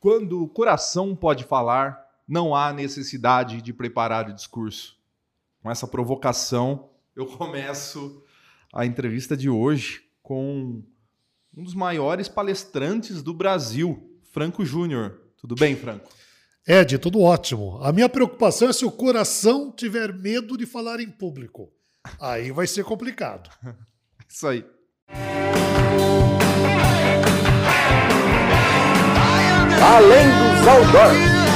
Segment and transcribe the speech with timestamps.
[0.00, 4.96] Quando o coração pode falar, não há necessidade de preparar o discurso.
[5.62, 8.22] Com essa provocação, eu começo
[8.72, 10.82] a entrevista de hoje com
[11.56, 15.20] um dos maiores palestrantes do Brasil, Franco Júnior.
[15.36, 16.08] Tudo bem, Franco?
[16.66, 17.78] Ed, tudo ótimo.
[17.82, 21.72] A minha preocupação é se o coração tiver medo de falar em público.
[22.20, 23.50] Aí vai ser complicado.
[24.28, 24.64] Isso aí.
[29.82, 31.47] Além dos outdoors.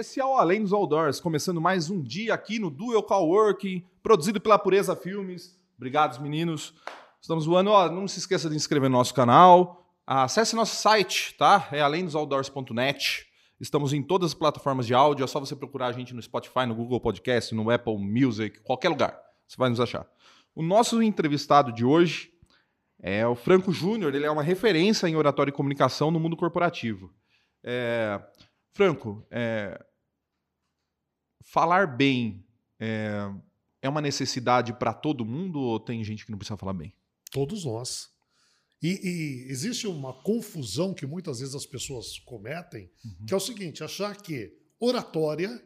[0.00, 4.40] Esse é o Além dos Outdoors, começando mais um dia aqui no Duel Coworking, produzido
[4.40, 5.60] pela Pureza Filmes.
[5.76, 6.72] Obrigado, meninos.
[7.20, 7.68] Estamos voando.
[7.68, 9.86] Ó, não se esqueça de inscrever no nosso canal.
[10.06, 11.68] Acesse nosso site, tá?
[11.70, 13.26] É alemdosoutdoors.net.
[13.60, 15.22] Estamos em todas as plataformas de áudio.
[15.22, 18.88] É só você procurar a gente no Spotify, no Google Podcast, no Apple Music, qualquer
[18.88, 19.20] lugar.
[19.46, 20.06] Você vai nos achar.
[20.54, 22.32] O nosso entrevistado de hoje
[23.02, 24.14] é o Franco Júnior.
[24.14, 27.12] Ele é uma referência em oratória e comunicação no mundo corporativo.
[27.62, 28.18] É...
[28.72, 29.78] Franco, é,
[31.42, 32.44] falar bem
[32.78, 33.32] é,
[33.82, 36.92] é uma necessidade para todo mundo ou tem gente que não precisa falar bem?
[37.30, 38.10] Todos nós.
[38.82, 43.26] E, e, existe uma confusão que muitas vezes as pessoas cometem, uhum.
[43.26, 45.62] que é o seguinte: achar que oratória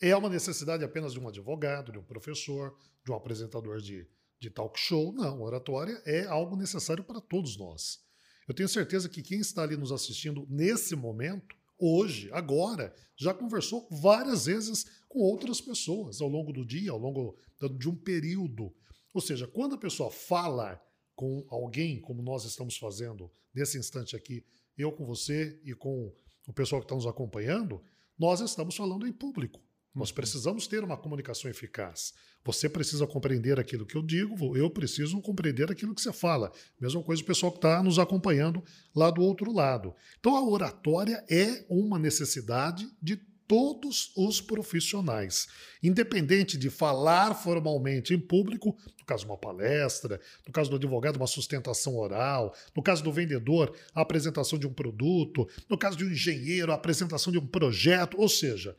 [0.00, 4.06] é uma necessidade apenas de um advogado, de um professor, de um apresentador de,
[4.38, 5.12] de talk show.
[5.12, 8.00] Não, oratória é algo necessário para todos nós.
[8.46, 13.88] Eu tenho certeza que quem está ali nos assistindo nesse momento hoje, agora, já conversou
[13.90, 17.36] várias vezes com outras pessoas ao longo do dia, ao longo
[17.78, 18.74] de um período.
[19.12, 20.82] Ou seja, quando a pessoa fala
[21.14, 24.42] com alguém, como nós estamos fazendo nesse instante aqui,
[24.76, 26.10] eu com você e com
[26.48, 27.82] o pessoal que está nos acompanhando,
[28.18, 29.60] nós estamos falando em público.
[29.94, 30.14] Nós uhum.
[30.14, 32.14] precisamos ter uma comunicação eficaz.
[32.42, 36.50] Você precisa compreender aquilo que eu digo, eu preciso compreender aquilo que você fala.
[36.80, 38.64] Mesma coisa o pessoal que está nos acompanhando
[38.96, 39.94] lá do outro lado.
[40.18, 45.48] Então, a oratória é uma necessidade de todos os profissionais,
[45.82, 51.16] independente de falar formalmente em público, no caso de uma palestra, no caso do advogado,
[51.16, 56.04] uma sustentação oral, no caso do vendedor, a apresentação de um produto, no caso de
[56.04, 58.76] um engenheiro, a apresentação de um projeto, ou seja,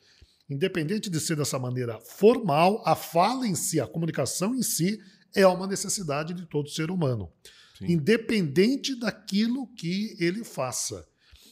[0.50, 5.00] Independente de ser dessa maneira formal, a fala em si, a comunicação em si,
[5.34, 7.32] é uma necessidade de todo ser humano.
[7.78, 7.94] Sim.
[7.94, 11.08] Independente daquilo que ele faça.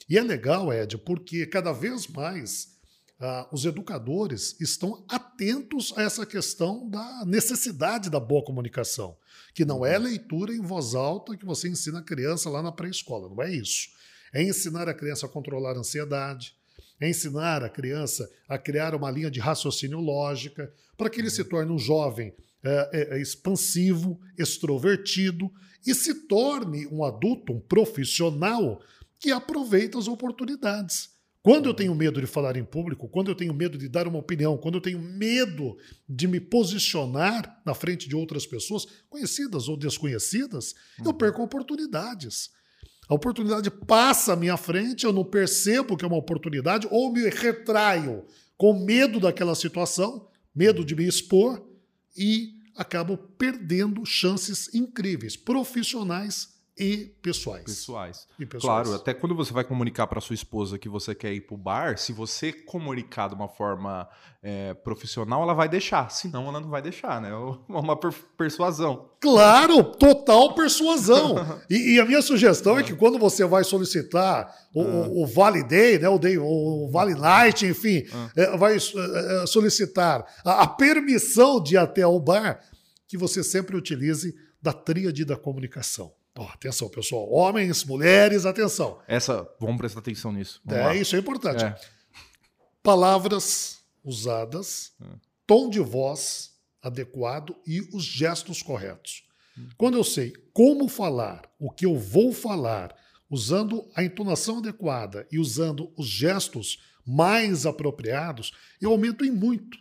[0.10, 2.71] E é legal, Ed, porque cada vez mais
[3.22, 9.16] ah, os educadores estão atentos a essa questão da necessidade da boa comunicação,
[9.54, 10.06] que não é uhum.
[10.06, 13.90] leitura em voz alta que você ensina a criança lá na pré-escola, não é isso.
[14.34, 16.56] É ensinar a criança a controlar a ansiedade,
[17.00, 21.44] é ensinar a criança a criar uma linha de raciocínio lógica, para que ele se
[21.44, 22.34] torne um jovem
[22.64, 25.52] é, é, é, expansivo, extrovertido
[25.86, 28.82] e se torne um adulto, um profissional
[29.20, 31.12] que aproveita as oportunidades.
[31.44, 34.20] Quando eu tenho medo de falar em público, quando eu tenho medo de dar uma
[34.20, 35.76] opinião, quando eu tenho medo
[36.08, 41.08] de me posicionar na frente de outras pessoas, conhecidas ou desconhecidas, uhum.
[41.08, 42.52] eu perco oportunidades.
[43.10, 47.28] A oportunidade passa à minha frente, eu não percebo que é uma oportunidade, ou me
[47.28, 48.24] retraio
[48.56, 51.66] com medo daquela situação, medo de me expor,
[52.16, 56.51] e acabo perdendo chances incríveis, profissionais
[56.82, 57.64] e pessoais.
[57.64, 58.28] pessoais.
[58.40, 58.88] E pessoais.
[58.88, 61.58] Claro, até quando você vai comunicar para sua esposa que você quer ir para o
[61.58, 64.10] bar, se você comunicar de uma forma
[64.42, 66.10] é, profissional, ela vai deixar.
[66.10, 67.30] Senão, ela não vai deixar, né?
[67.30, 67.36] É
[67.70, 67.96] uma
[68.36, 69.12] persuasão.
[69.20, 71.62] Claro, total persuasão.
[71.70, 74.86] e, e, a minha sugestão é que quando você vai solicitar o, ah.
[74.86, 78.32] o, o Vale Day, né, o, Day, o Vale Night, enfim, ah.
[78.36, 82.60] é, vai é, é, solicitar a, a permissão de ir até o bar,
[83.08, 86.12] que você sempre utilize da tríade da comunicação.
[86.36, 87.30] Atenção, pessoal.
[87.30, 89.00] Homens, mulheres, atenção.
[89.08, 90.62] Essa, vamos prestar atenção nisso.
[90.64, 90.96] Vamos é, lá.
[90.96, 91.64] isso é importante.
[91.64, 91.76] É.
[92.82, 95.06] Palavras usadas, é.
[95.46, 96.52] tom de voz
[96.82, 99.24] adequado e os gestos corretos.
[99.58, 99.68] Hum.
[99.78, 102.96] Quando eu sei como falar, o que eu vou falar,
[103.30, 109.78] usando a entonação adequada e usando os gestos mais apropriados, eu aumento em muito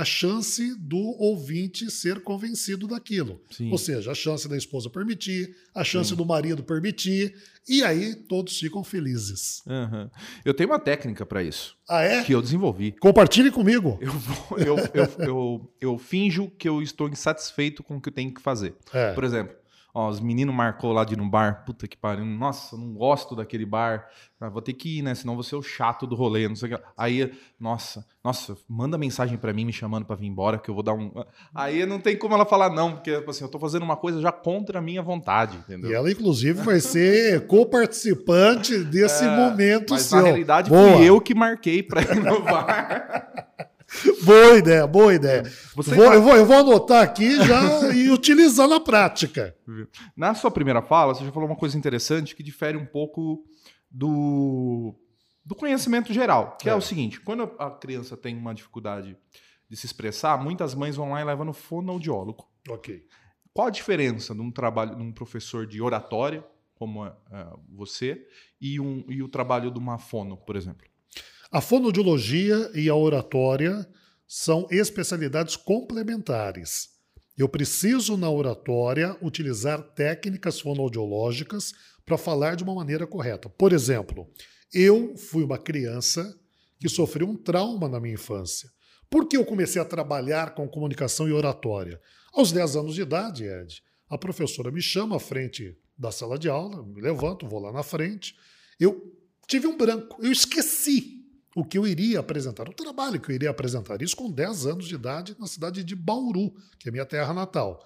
[0.00, 3.40] a chance do ouvinte ser convencido daquilo.
[3.50, 3.70] Sim.
[3.72, 7.34] Ou seja, a chance da esposa permitir, a chance do marido permitir,
[7.68, 9.60] e aí todos ficam felizes.
[9.66, 10.08] Aham.
[10.44, 12.22] Eu tenho uma técnica para isso, Ah, é?
[12.22, 12.92] que eu desenvolvi.
[12.92, 13.98] Compartilhe comigo.
[14.00, 18.12] Eu, vou- eu, eu, eu, eu finjo que eu estou insatisfeito com o que eu
[18.12, 18.74] tenho que fazer.
[18.92, 19.12] É.
[19.14, 19.54] Por exemplo,
[19.94, 21.64] ó, os meninos marcou lá de ir no bar.
[21.64, 22.24] Puta que pariu.
[22.24, 24.06] Nossa, não gosto daquele bar.
[24.40, 25.14] Ah, vou ter que ir, né?
[25.14, 26.46] Senão vou ser o chato do rolê.
[26.48, 26.84] Não sei o que.
[26.96, 30.82] Aí, nossa, nossa, manda mensagem pra mim me chamando pra vir embora que eu vou
[30.82, 31.10] dar um.
[31.54, 34.20] Aí não tem como ela falar não, porque tipo assim, eu tô fazendo uma coisa
[34.20, 35.90] já contra a minha vontade, entendeu?
[35.90, 40.18] E ela, inclusive, vai ser co-participante desse É, momento Mas seu.
[40.18, 40.96] na realidade Boa.
[40.98, 43.32] fui eu que marquei pra ir no bar.
[44.22, 45.42] Boa ideia, boa ideia.
[45.74, 49.56] Vou- eu, vou, eu vou anotar aqui já e utilizar na prática.
[50.16, 53.44] Na sua primeira fala, você já falou uma coisa interessante que difere um pouco
[53.90, 54.94] do,
[55.44, 56.72] do conhecimento geral, que é.
[56.72, 56.74] É.
[56.74, 59.16] o seguinte: quando a criança tem uma dificuldade
[59.68, 62.46] de se expressar, muitas mães vão lá e levam no fonoaudiólogo.
[62.68, 63.04] Ok.
[63.52, 66.44] Qual a diferença de um trabalho de um professor de oratória,
[66.74, 67.12] como é,
[67.74, 68.24] você,
[68.60, 70.86] e, um, e o trabalho de uma fono, por exemplo?
[71.50, 73.88] A fonoaudiologia e a oratória
[74.26, 76.90] são especialidades complementares.
[77.38, 81.72] Eu preciso, na oratória, utilizar técnicas fonoaudiológicas
[82.04, 83.48] para falar de uma maneira correta.
[83.48, 84.30] Por exemplo,
[84.74, 86.38] eu fui uma criança
[86.78, 88.70] que sofreu um trauma na minha infância.
[89.08, 91.98] Por que eu comecei a trabalhar com comunicação e oratória?
[92.30, 96.50] Aos 10 anos de idade, Ed, a professora me chama à frente da sala de
[96.50, 98.36] aula, me levanto, vou lá na frente.
[98.78, 99.16] Eu
[99.46, 101.17] tive um branco, eu esqueci
[101.58, 104.00] o que eu iria apresentar, o trabalho que eu iria apresentar.
[104.00, 107.84] Isso com 10 anos de idade na cidade de Bauru, que é minha terra natal.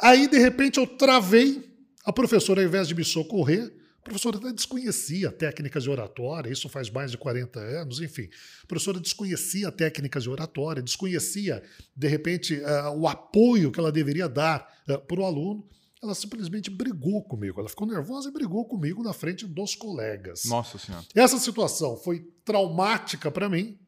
[0.00, 1.68] Aí, de repente, eu travei.
[2.06, 6.70] A professora, ao invés de me socorrer, a professora até desconhecia técnicas de oratória, isso
[6.70, 8.30] faz mais de 40 anos, enfim.
[8.64, 11.62] A professora desconhecia técnicas de oratória, desconhecia,
[11.94, 14.66] de repente, ah, o apoio que ela deveria dar
[15.06, 15.68] para o aluno.
[16.02, 17.60] Ela simplesmente brigou comigo.
[17.60, 20.44] Ela ficou nervosa e brigou comigo na frente dos colegas.
[20.46, 21.04] Nossa Senhora.
[21.14, 23.78] Essa situação foi traumática para mim,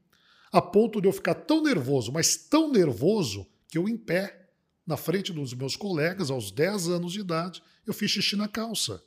[0.52, 4.50] a ponto de eu ficar tão nervoso, mas tão nervoso, que eu, em pé,
[4.86, 9.02] na frente dos meus colegas, aos 10 anos de idade, eu fiz xixi na calça.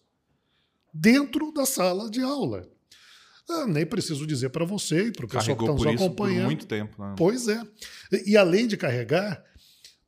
[0.92, 2.68] Dentro da sala de aula.
[3.48, 6.06] Ah, nem preciso dizer para você e para o pessoal que está nos isso por
[6.06, 6.46] acompanhando.
[6.46, 7.00] muito tempo.
[7.00, 7.14] Né?
[7.16, 7.62] Pois é.
[8.12, 9.44] E, e além de carregar,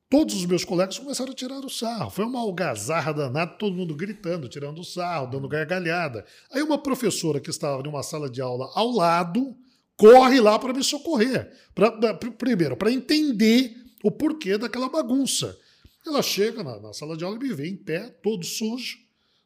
[0.09, 2.09] todos os meus colegas começaram a tirar o sarro.
[2.09, 6.25] Foi uma algazarra danada, todo mundo gritando, tirando o sarro, dando gargalhada.
[6.51, 9.55] Aí uma professora que estava numa sala de aula ao lado
[9.95, 11.51] corre lá para me socorrer.
[11.73, 15.57] Pra, pra- primeiro, para entender o porquê daquela bagunça.
[16.05, 18.97] Ela chega na, na sala de aula e me vê em pé, todo sujo.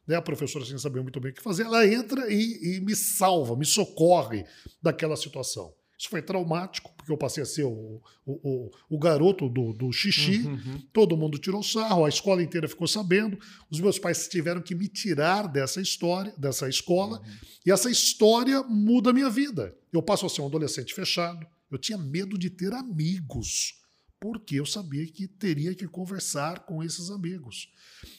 [0.06, 0.14] Né?
[0.14, 3.56] A professora, sem saber muito bem o que fazer, ela entra e, e me salva,
[3.56, 4.44] me socorre
[4.80, 5.72] daquela situação.
[6.02, 9.92] Isso foi traumático, porque eu passei a ser o, o, o, o garoto do, do
[9.92, 10.38] xixi.
[10.38, 10.82] Uhum.
[10.92, 13.38] Todo mundo tirou sarro, a escola inteira ficou sabendo.
[13.70, 17.22] Os meus pais tiveram que me tirar dessa história, dessa escola.
[17.64, 19.76] E essa história muda a minha vida.
[19.92, 21.46] Eu passo a ser um adolescente fechado.
[21.70, 23.74] Eu tinha medo de ter amigos,
[24.18, 27.68] porque eu sabia que teria que conversar com esses amigos.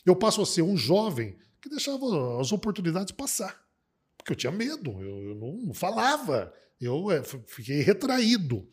[0.06, 3.62] Eu passo a ser um jovem que deixava as oportunidades passar,
[4.24, 8.66] porque eu tinha medo, eu, eu não falava, eu f- fiquei retraído.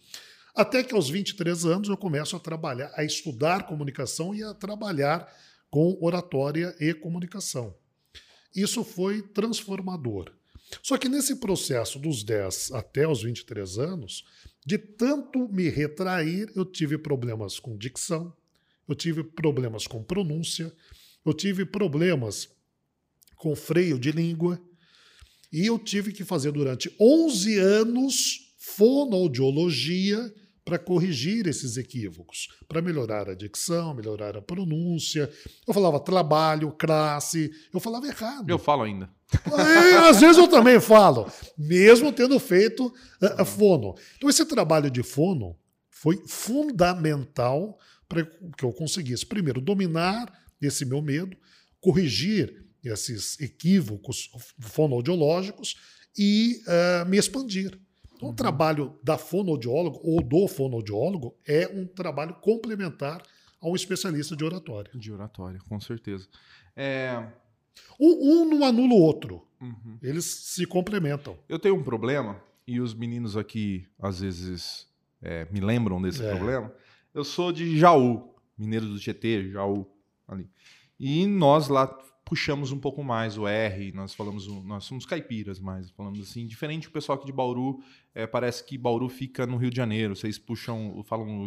[0.54, 5.28] Até que aos 23 anos eu começo a trabalhar, a estudar comunicação e a trabalhar
[5.68, 7.74] com oratória e comunicação.
[8.54, 10.32] Isso foi transformador.
[10.82, 14.24] Só que nesse processo dos 10 até os 23 anos,
[14.64, 18.32] de tanto me retrair, eu tive problemas com dicção,
[18.88, 20.72] eu tive problemas com pronúncia,
[21.24, 22.48] eu tive problemas
[23.36, 24.60] com freio de língua,
[25.52, 30.32] e eu tive que fazer durante 11 anos fonoaudiologia
[30.64, 35.28] para corrigir esses equívocos, para melhorar a dicção, melhorar a pronúncia.
[35.66, 38.48] Eu falava trabalho, classe, eu falava errado.
[38.48, 39.10] Eu falo ainda.
[39.32, 43.94] É, às vezes eu também falo, mesmo tendo feito eh, fono.
[44.16, 45.56] Então, esse trabalho de fono
[45.88, 47.78] foi fundamental
[48.08, 51.36] para que eu conseguisse, primeiro, dominar esse meu medo,
[51.80, 55.76] corrigir esses equívocos fonoaudiológicos
[56.16, 57.78] e eh, me expandir.
[58.14, 63.22] Então, o trabalho da fonoaudiólogo ou do fonoaudiólogo é um trabalho complementar
[63.60, 64.90] a um especialista de oratória.
[64.94, 66.28] De oratória, com certeza.
[66.76, 67.22] É,
[67.98, 69.96] Um, um não anula o outro, uhum.
[70.02, 71.38] eles se complementam.
[71.48, 74.86] Eu tenho um problema, e os meninos aqui às vezes
[75.22, 76.30] é, me lembram desse É.
[76.34, 76.72] problema.
[77.14, 79.86] Eu sou de Jaú, mineiro do Tietê, Jaú,
[80.28, 80.48] ali.
[80.98, 81.86] E nós lá
[82.30, 86.86] puxamos um pouco mais o R, nós falamos, nós somos caipiras mais, falamos assim, diferente
[86.86, 87.80] do pessoal aqui de Bauru,
[88.14, 91.44] é, parece que Bauru fica no Rio de Janeiro, vocês puxam, falam,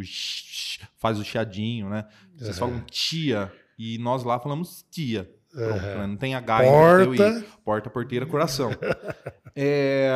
[0.97, 2.05] faz o chiadinho, né?
[2.35, 2.67] Vocês Aham.
[2.71, 3.49] falam tia,
[3.79, 5.33] e nós lá falamos tia.
[5.53, 6.05] Pronto, né?
[6.07, 7.45] Não tem H Porta.
[7.63, 8.71] Porta, porteira, coração.
[9.55, 10.11] é...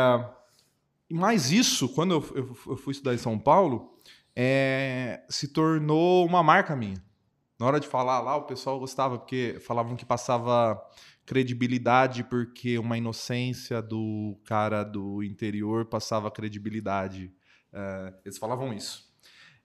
[1.09, 3.97] E mais isso, quando eu, eu- eu fui estudar em São Paulo,
[4.35, 7.01] é, se tornou uma marca minha.
[7.59, 10.79] Na hora de falar lá, o pessoal gostava, porque falavam que passava
[11.25, 17.31] credibilidade, porque uma inocência do cara do interior passava credibilidade.
[17.73, 19.07] É, eles falavam isso.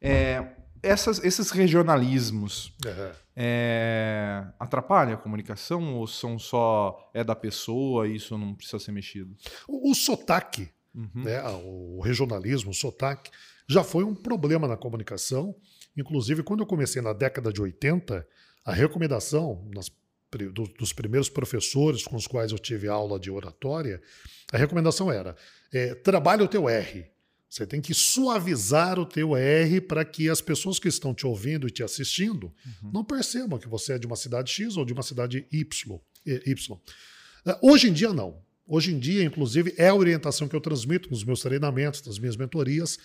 [0.01, 3.13] É, essas- esses regionalismos Aham.
[3.37, 8.91] é, atrapalham a comunicação ou são só é da pessoa e isso não precisa ser
[8.93, 9.37] mexido?
[9.69, 11.23] O, o sotaque, Uhum.
[11.25, 13.31] né, o regionalismo, o sotaque,
[13.69, 15.55] já foi um problema na comunicação.
[15.97, 18.27] Inclusive, quando eu comecei na década de 80,
[18.65, 19.91] a recomendação nas
[20.51, 24.01] do- dos primeiros professores com os quais eu tive aula de oratória,
[24.51, 25.37] a recomendação era:
[25.73, 27.05] é, trabalhe o teu R.
[27.51, 31.69] Você tem que suavizar o teu R para que as pessoas que estão te ouvindo
[31.69, 32.51] e te assistindo
[32.91, 36.01] não percebam que você é de uma cidade X ou de uma cidade Y.
[36.25, 36.79] y.
[37.45, 38.41] Eh, Hoje em dia, não.
[38.67, 42.37] Hoje em dia, inclusive, é a orientação que eu transmito nos meus treinamentos, nas minhas
[42.39, 42.99] mentorias.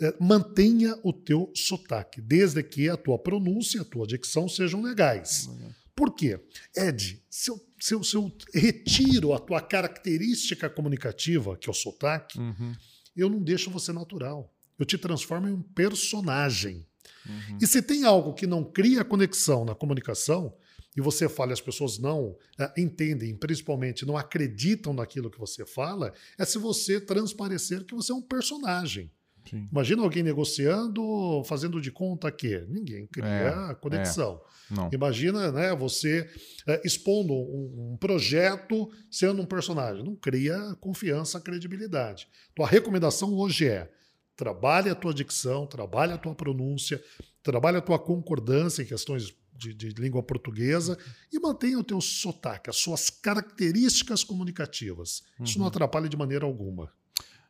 [0.00, 5.48] É, mantenha o teu sotaque, desde que a tua pronúncia, a tua dicção sejam legais.
[5.94, 6.38] Por quê?
[6.76, 11.74] Ed, se eu, se eu- se eu retiro a tua característica comunicativa, que é o
[11.74, 12.74] sotaque, Uhum.
[13.16, 14.52] eu não deixo você natural.
[14.78, 16.86] Eu te transformo em um personagem.
[17.26, 17.58] Uhum.
[17.62, 20.54] E se tem algo que não cria conexão na comunicação,
[20.94, 25.64] e você fala e as pessoas não eh, entendem, principalmente não acreditam naquilo que você
[25.64, 29.10] fala, é se você transparecer que você é um personagem.
[29.48, 29.68] Sim.
[29.70, 33.26] Imagina alguém negociando, fazendo de conta que ninguém cria
[33.70, 34.40] É, conexão.
[34.70, 34.90] Não.
[34.92, 36.28] Imagina né, você
[36.66, 40.04] eh, expondo um, um projeto sendo um personagem.
[40.04, 42.28] Não cria confiança, credibilidade.
[42.52, 43.90] Então a recomendação hoje é
[44.36, 47.02] trabalhe a tua dicção, trabalhe a tua pronúncia,
[47.42, 50.98] trabalhe a tua concordância em questões de, de língua portuguesa
[51.32, 55.22] e mantenha o teu sotaque, as suas características comunicativas.
[55.40, 56.92] Isso não atrapalha de maneira alguma.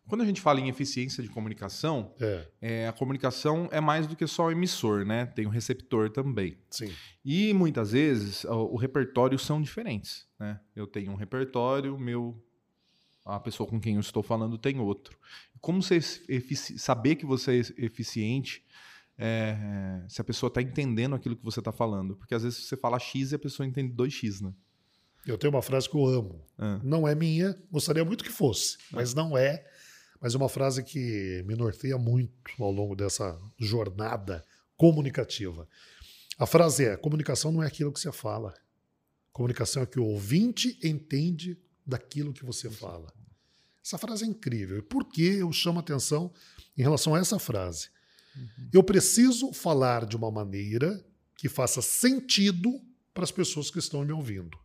[0.09, 4.15] Quando a gente fala em eficiência de comunicação, É, é, a comunicação é mais do
[4.15, 5.27] que só o emissor, né?
[5.27, 6.57] Tem o receptor também.
[6.71, 6.93] sim.
[7.25, 10.61] E muitas vezes o, o repertório são diferentes, né?
[10.77, 12.41] Eu tenho um repertório, meu
[13.25, 15.19] a pessoa com quem eu estou falando tem outro.
[15.61, 18.65] Como você saber que você é eficiente
[19.19, 22.17] é, se a pessoa está entendendo aquilo que você está falando?
[22.17, 24.53] Porque às vezes você fala X e a pessoa entende 2X, né?
[25.27, 26.41] Eu tenho uma frase que eu amo.
[26.57, 26.81] Ah.
[26.85, 29.67] Não é minha, gostaria muito que fosse, mas não é.
[30.21, 32.33] Mas é uma frase que me norteia muito
[32.63, 34.45] ao longo dessa jornada
[34.77, 35.69] comunicativa.
[36.39, 38.55] A frase é: comunicação não é aquilo que você fala.
[39.33, 43.13] Comunicação é que o ouvinte entende daquilo que você fala.
[43.85, 44.79] Essa frase é incrível.
[44.79, 46.33] E por que eu chamo atenção
[46.77, 47.89] em relação a essa frase?
[48.73, 51.05] Eu preciso falar de uma maneira
[51.37, 52.81] que faça sentido
[53.15, 54.59] para as pessoas que estão me ouvindo.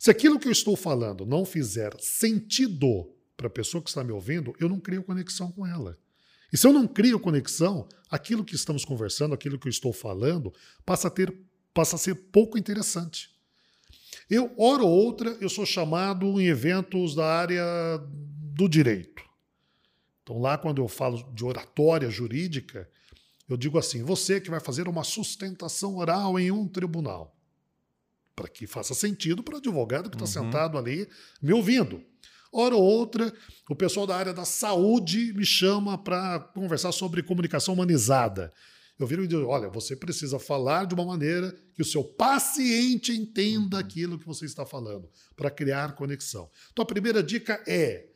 [0.00, 4.12] Se aquilo que eu estou falando não fizer sentido para a pessoa que está me
[4.12, 5.98] ouvindo, eu não crio conexão com ela.
[6.52, 10.52] E se eu não crio conexão, aquilo que estamos conversando, aquilo que eu estou falando,
[10.86, 11.34] passa a, ter,
[11.72, 13.30] passa a ser pouco interessante.
[14.30, 17.64] Eu, hora ou outra, eu sou chamado em eventos da área
[18.08, 19.22] do direito.
[20.22, 22.88] Então, lá, quando eu falo de oratória jurídica,
[23.48, 27.36] eu digo assim: você que vai fazer uma sustentação oral em um tribunal
[28.34, 30.46] para que faça sentido para o advogado que está Uhum.
[30.46, 31.08] sentado ali
[31.42, 32.02] me ouvindo.
[32.56, 33.34] Hora ou outra,
[33.68, 38.52] o pessoal da área da saúde me chama para conversar sobre comunicação humanizada.
[38.96, 43.10] Eu viro e digo: olha, você precisa falar de uma maneira que o seu paciente
[43.10, 46.48] entenda aquilo que você está falando, para criar conexão.
[46.72, 48.06] Então, a primeira dica é: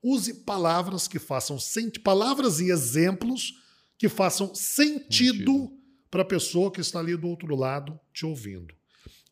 [0.00, 3.54] use palavras que façam sentido, palavras e exemplos
[3.98, 5.72] que façam sentido Sentido.
[6.08, 8.72] para a pessoa que está ali do outro lado te ouvindo.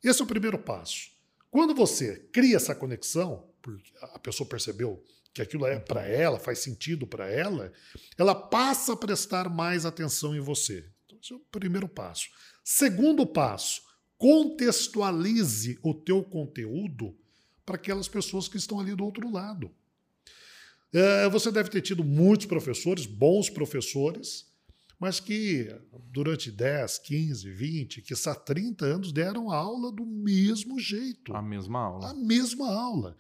[0.02, 1.14] Esse é o primeiro passo.
[1.52, 5.02] Quando você cria essa conexão, porque a pessoa percebeu
[5.34, 7.72] que aquilo é para ela, faz sentido para ela,
[8.16, 10.88] ela passa a prestar mais atenção em você.
[11.04, 12.28] Então, esse é o primeiro passo.
[12.64, 13.82] Segundo passo,
[14.16, 17.18] contextualize o teu conteúdo
[17.64, 19.74] para aquelas pessoas que estão ali do outro lado.
[20.92, 24.46] É, você deve ter tido muitos professores, bons professores,
[24.98, 25.74] mas que
[26.10, 31.34] durante 10, 15, 20, quiçá 30 anos deram aula do mesmo jeito.
[31.34, 32.10] A mesma aula.
[32.10, 33.16] A mesma aula.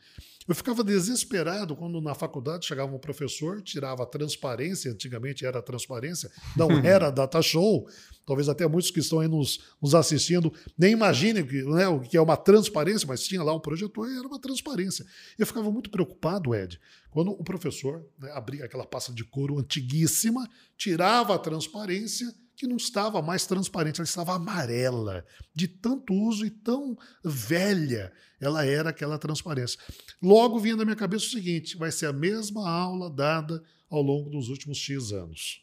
[0.48, 6.30] Eu ficava desesperado quando na faculdade chegava um professor, tirava a transparência, antigamente era transparência,
[6.56, 7.86] não era data show,
[8.26, 12.16] talvez até muitos que estão aí nos, nos assistindo nem imaginem que, né, o que
[12.16, 15.06] é uma transparência, mas tinha lá um projetor e era uma transparência.
[15.38, 16.80] Eu ficava muito preocupado, Ed,
[17.10, 22.76] quando o professor né, abria aquela pasta de couro antiguíssima, tirava a transparência que não
[22.76, 29.18] estava mais transparente, ela estava amarela, de tanto uso e tão velha ela era aquela
[29.18, 29.78] transparência.
[30.22, 34.30] Logo vinha na minha cabeça o seguinte: vai ser a mesma aula dada ao longo
[34.30, 35.62] dos últimos X anos.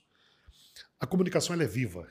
[0.99, 2.07] A comunicação é viva.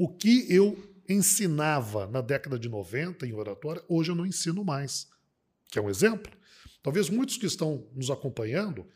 [0.00, 5.06] O que eu ensinava na década de 90 em oratória, hoje eu não ensino mais.
[5.68, 6.32] Quer um exemplo?
[6.82, 8.86] Talvez muitos que estão nos acompanhando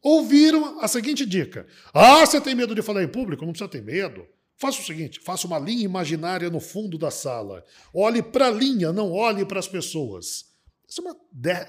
[0.00, 3.44] ouviram a seguinte dica: Ah, você tem medo de falar em público?
[3.44, 4.24] Não precisa ter medo.
[4.56, 7.64] Faça o seguinte: faça uma linha imaginária no fundo da sala.
[7.92, 10.44] Olhe para a linha, não olhe para as pessoas.
[10.88, 11.16] Essa é uma,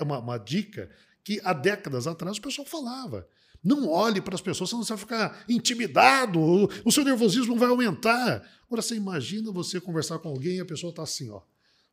[0.02, 0.92] uma, uma, dica
[1.24, 3.28] que há décadas atrás o pessoal falava.
[3.64, 6.40] Não olhe para as pessoas, senão você vai ficar intimidado,
[6.84, 8.44] o seu nervosismo vai aumentar.
[8.66, 11.42] Agora você imagina você conversar com alguém e a pessoa está assim, ó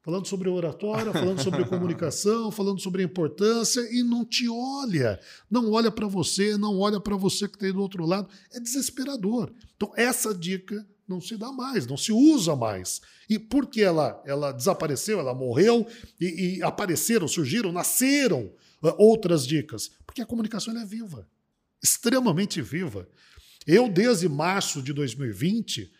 [0.02, 5.20] falando sobre oratória, falando sobre comunicação, falando sobre a importância e não te olha.
[5.50, 8.28] Não olha para você, não olha para você que está aí do outro lado.
[8.52, 9.52] É desesperador.
[9.76, 13.00] Então, essa dica não se dá mais, não se usa mais.
[13.28, 15.86] E por que ela, ela desapareceu, ela morreu
[16.20, 19.90] e, e apareceram, surgiram, nasceram uh, outras dicas?
[20.06, 21.28] Porque a comunicação é viva,
[21.82, 23.08] extremamente viva.
[23.66, 25.92] Eu, desde março de 2020,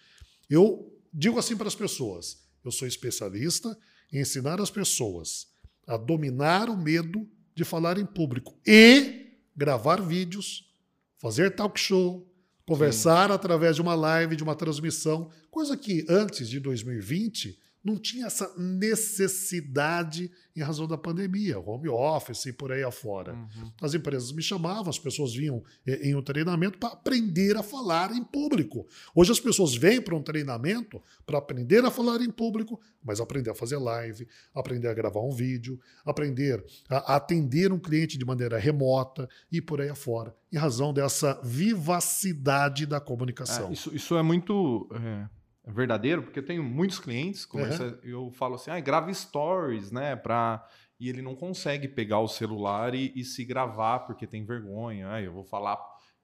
[0.49, 3.77] eu digo assim para as pessoas: eu sou especialista
[4.13, 5.49] ensinar as pessoas
[5.87, 10.73] a dominar o medo de falar em público e gravar vídeos,
[11.19, 12.33] fazer talk show,
[12.67, 13.35] conversar Sim.
[13.35, 18.53] através de uma live, de uma transmissão, coisa que antes de 2020 não tinha essa
[18.59, 23.33] necessidade em razão da pandemia, home office e por aí afora.
[23.33, 23.73] Uhum.
[23.81, 28.23] As empresas me chamavam, as pessoas vinham em um treinamento para aprender a falar em
[28.23, 28.87] público.
[29.15, 33.51] Hoje as pessoas vêm para um treinamento para aprender a falar em público, mas aprender
[33.51, 38.59] a fazer live, aprender a gravar um vídeo, aprender a atender um cliente de maneira
[38.59, 43.69] remota e por aí afora, em razão dessa vivacidade da comunicação.
[43.69, 44.87] É, isso, isso é muito.
[44.93, 45.39] É
[45.71, 47.99] verdadeiro, porque eu tenho muitos clientes, uhum.
[48.03, 50.67] eu falo assim, ah, grave stories, né, pra...
[50.99, 55.09] E ele não consegue pegar o celular e, e se gravar, porque tem vergonha.
[55.11, 55.79] Ah, eu vou falar...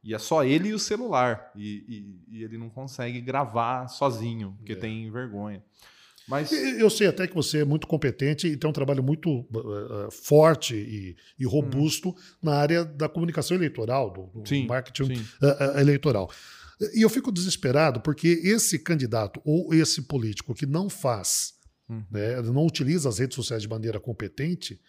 [0.05, 1.51] E é só ele e o celular.
[1.57, 1.85] E,
[2.29, 4.77] e, e ele não consegue gravar sozinho, porque é.
[4.77, 5.65] tem vergonha.
[6.29, 6.53] Mas...
[6.53, 10.77] Eu sei até que você é muito competente e tem um trabalho muito uh, forte
[10.77, 12.15] e, e robusto hum.
[12.43, 15.27] na área da comunicação eleitoral, do, do sim, marketing sim.
[15.43, 16.31] Uh, uh, eleitoral.
[16.95, 21.55] E eu fico desesperado porque esse candidato ou esse político que não faz,
[21.89, 22.05] uhum.
[22.11, 24.81] né, não utiliza as redes sociais de maneira competente,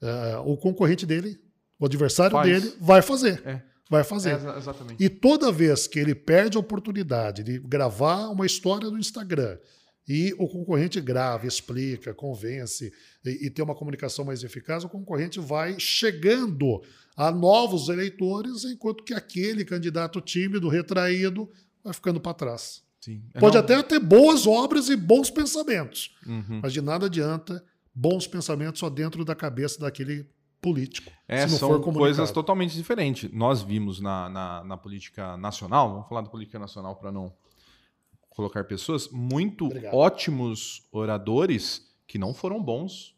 [0.00, 1.40] uh, o concorrente dele,
[1.78, 2.62] o adversário faz.
[2.62, 3.42] dele, vai fazer.
[3.44, 3.62] É.
[3.90, 4.30] Vai fazer.
[4.30, 5.04] É, exatamente.
[5.04, 9.58] E toda vez que ele perde a oportunidade de gravar uma história no Instagram
[10.06, 12.92] e o concorrente grava, explica, convence
[13.24, 16.82] e, e tem uma comunicação mais eficaz, o concorrente vai chegando
[17.16, 21.48] a novos eleitores, enquanto que aquele candidato tímido, retraído,
[21.82, 22.82] vai ficando para trás.
[23.00, 23.22] Sim.
[23.38, 23.62] Pode Não...
[23.62, 26.60] até ter boas obras e bons pensamentos, uhum.
[26.62, 27.64] mas de nada adianta
[27.94, 30.26] bons pensamentos só dentro da cabeça daquele
[30.60, 31.12] político.
[31.28, 33.30] É, são coisas totalmente diferentes.
[33.30, 37.32] Nós vimos na, na, na política nacional, vamos falar da política nacional para não
[38.34, 39.94] colocar pessoas, muito Obrigado.
[39.94, 43.14] ótimos oradores que não foram bons.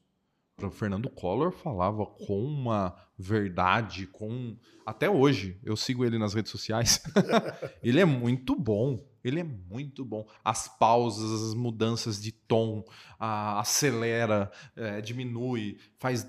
[0.63, 4.57] O Fernando Collor falava com uma verdade, com.
[4.87, 7.03] Até hoje, eu sigo ele nas redes sociais.
[7.83, 9.05] ele é muito bom.
[9.23, 10.27] Ele é muito bom.
[10.45, 12.85] As pausas, as mudanças de tom,
[13.19, 16.23] a, acelera, é, diminui, faz,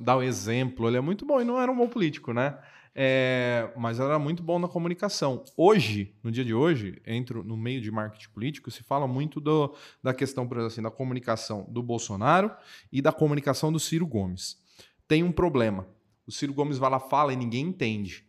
[0.00, 0.88] dá o exemplo.
[0.88, 2.56] Ele é muito bom e não era um bom político, né?
[2.94, 5.42] É, mas era muito bom na comunicação.
[5.56, 9.74] Hoje, no dia de hoje, entro no meio de marketing político, se fala muito do,
[10.02, 12.52] da questão, por exemplo, assim, da comunicação do Bolsonaro
[12.92, 14.62] e da comunicação do Ciro Gomes.
[15.08, 15.86] Tem um problema.
[16.26, 18.24] O Ciro Gomes vai lá, fala e ninguém entende.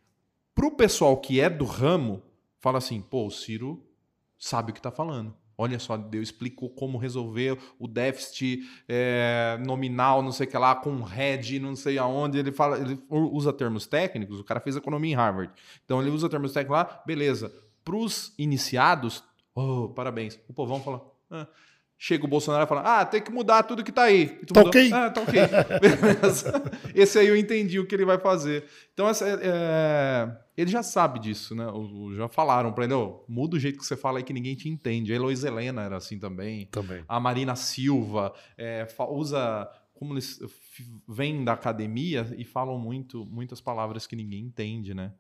[0.56, 2.24] Para o pessoal que é do ramo,
[2.60, 3.86] fala assim: pô, o Ciro
[4.40, 5.36] sabe o que está falando.
[5.58, 10.76] Olha só, Deus explicou como resolver o déficit é, nominal, não sei o que lá,
[10.76, 12.38] com RED, não sei aonde.
[12.38, 15.54] Ele fala, ele usa termos técnicos, o cara fez economia em Harvard.
[15.84, 17.54] Então ele usa termos técnicos lá, beleza.
[17.84, 20.40] Para os iniciados, oh, parabéns.
[20.48, 21.06] O povão fala.
[21.30, 21.48] Ah.
[22.08, 24.28] Chega o Bolsonaro e fala: Ah, tem que mudar tudo que tá aí.
[24.28, 24.94] Tá ok.
[24.94, 25.40] Ah, tá ok.
[25.82, 26.72] Beleza.
[26.94, 28.64] Esse aí eu entendi o que ele vai fazer.
[28.94, 31.66] Então, essa, é, é ele já sabe disso, né?
[32.16, 34.70] Já falaram para ele, oh, muda o jeito que você fala aí que ninguém te
[34.70, 35.12] entende.
[35.12, 36.68] A Heloísa Helena era assim também.
[36.68, 37.04] Também.
[37.08, 40.40] A Marina Silva é, usa como eles
[41.10, 45.12] vêm da academia e falam muito muitas palavras que ninguém entende, né?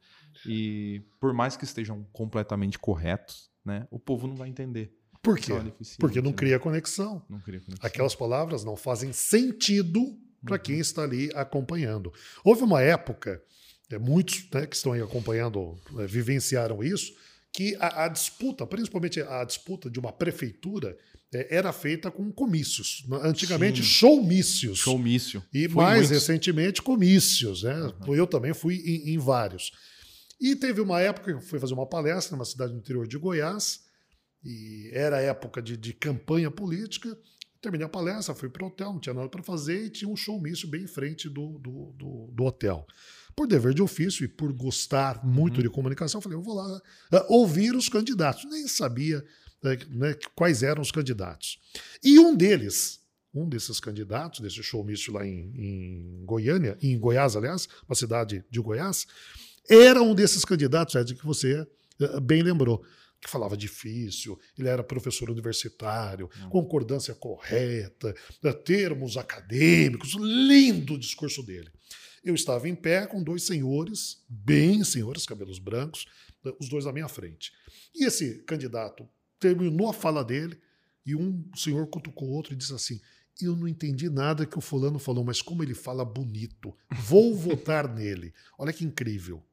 [0.45, 4.95] E por mais que estejam completamente corretos, né, o povo não vai entender.
[5.25, 5.53] Por quê?
[5.99, 6.37] Porque não né?
[6.37, 7.21] cria conexão.
[7.29, 7.85] Não queria conexão.
[7.85, 9.99] Aquelas palavras não fazem sentido
[10.45, 10.49] Uhum.
[10.49, 12.13] para quem está ali acompanhando.
[12.43, 13.41] Houve uma época,
[13.89, 17.13] é, muitos né, que estão aí acompanhando é, vivenciaram isso,
[17.51, 20.95] que a, a disputa, principalmente a disputa de uma prefeitura,
[21.33, 23.05] é, era feita com comícios.
[23.23, 23.87] Antigamente, Sim.
[23.87, 24.79] showmícios.
[24.79, 25.43] Showmício.
[25.53, 26.11] E Foi mais muitos.
[26.11, 27.63] recentemente, comícios.
[27.63, 27.93] Né?
[28.05, 28.15] Uhum.
[28.15, 29.71] Eu também fui em, em vários.
[30.39, 33.17] E teve uma época que eu fui fazer uma palestra numa cidade no interior de
[33.17, 33.84] Goiás,
[34.45, 37.17] e era época de, de campanha política.
[37.59, 40.15] Terminei a palestra, fui para o hotel, não tinha nada para fazer, e tinha um
[40.15, 42.85] showmício bem em frente do, do, do, do hotel.
[43.35, 45.63] Por dever de ofício e por gostar muito Uhum.
[45.63, 46.81] de comunicação, falei, eu vou lá
[47.11, 48.45] ah, ouvir os candidatos.
[48.45, 49.25] Nem sabia
[49.63, 51.59] né, né, quais eram os candidatos.
[52.03, 52.99] E um deles,
[53.33, 58.59] um desses candidatos, desse showmício lá em, em Goiânia, em Goiás, aliás, uma cidade de
[58.59, 59.07] Goiás,
[59.67, 61.67] era um desses candidatos, Ed, que você
[61.99, 62.85] eh, bem lembrou,
[63.25, 71.41] que falava difícil, ele era professor universitário, concordância correta, eh, termos acadêmicos, lindo o discurso
[71.41, 71.71] dele.
[72.23, 76.05] Eu estava em pé com dois senhores, bem senhores, cabelos brancos,
[76.45, 77.51] eh, os dois à minha frente.
[77.95, 79.09] E esse candidato
[79.39, 80.59] terminou a fala dele
[81.03, 83.01] e um senhor cutucou o outro e disse assim:
[83.41, 87.91] Eu não entendi nada que o fulano falou, mas como ele fala bonito, vou votar
[87.91, 88.35] nele.
[88.55, 89.43] Olha que incrível.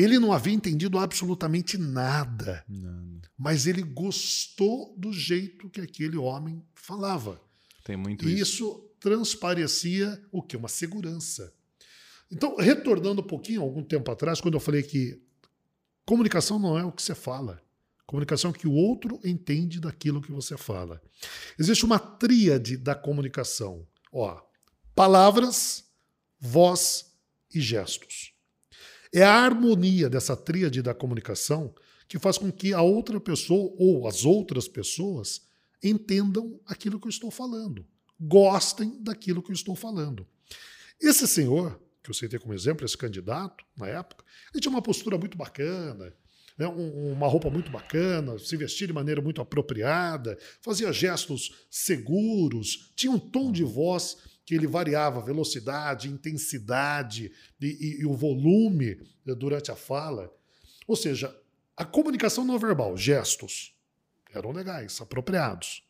[0.00, 6.62] Ele não havia entendido absolutamente nada, Não, mas ele gostou do jeito que aquele homem
[6.74, 7.40] falava.
[7.84, 8.42] tem muito E isso.
[8.42, 10.56] isso transparecia o que?
[10.56, 11.52] Uma segurança.
[12.30, 15.20] Então, retornando um pouquinho, algum tempo atrás, quando eu falei que
[16.04, 17.60] comunicação não é o que você fala.
[18.06, 21.02] Comunicação é o que o outro entende daquilo que você fala.
[21.58, 23.86] Existe uma tríade da comunicação.
[24.12, 24.40] Ó,
[24.94, 25.84] palavras,
[26.40, 27.12] voz
[27.54, 28.32] e gestos.
[29.12, 31.74] É a harmonia dessa tríade da comunicação
[32.08, 35.42] que faz com que a outra pessoa ou as outras pessoas
[35.82, 37.86] entendam aquilo que eu estou falando,
[38.20, 40.26] gostem daquilo que eu estou falando.
[41.00, 45.16] Esse senhor, que eu citei como exemplo, esse candidato, na época, ele tinha uma postura
[45.16, 46.12] muito bacana,
[46.56, 52.92] né, um- uma roupa muito bacana, se vestia de maneira muito apropriada, fazia gestos seguros,
[52.96, 54.16] tinha um tom de voz
[54.48, 57.30] que ele variava velocidade, intensidade
[57.60, 60.32] e, e- e o volume eh, durante a fala.
[60.86, 61.36] Ou seja,
[61.76, 63.74] a comunicação não verbal, gestos,
[64.32, 65.82] eram legais, apropriados.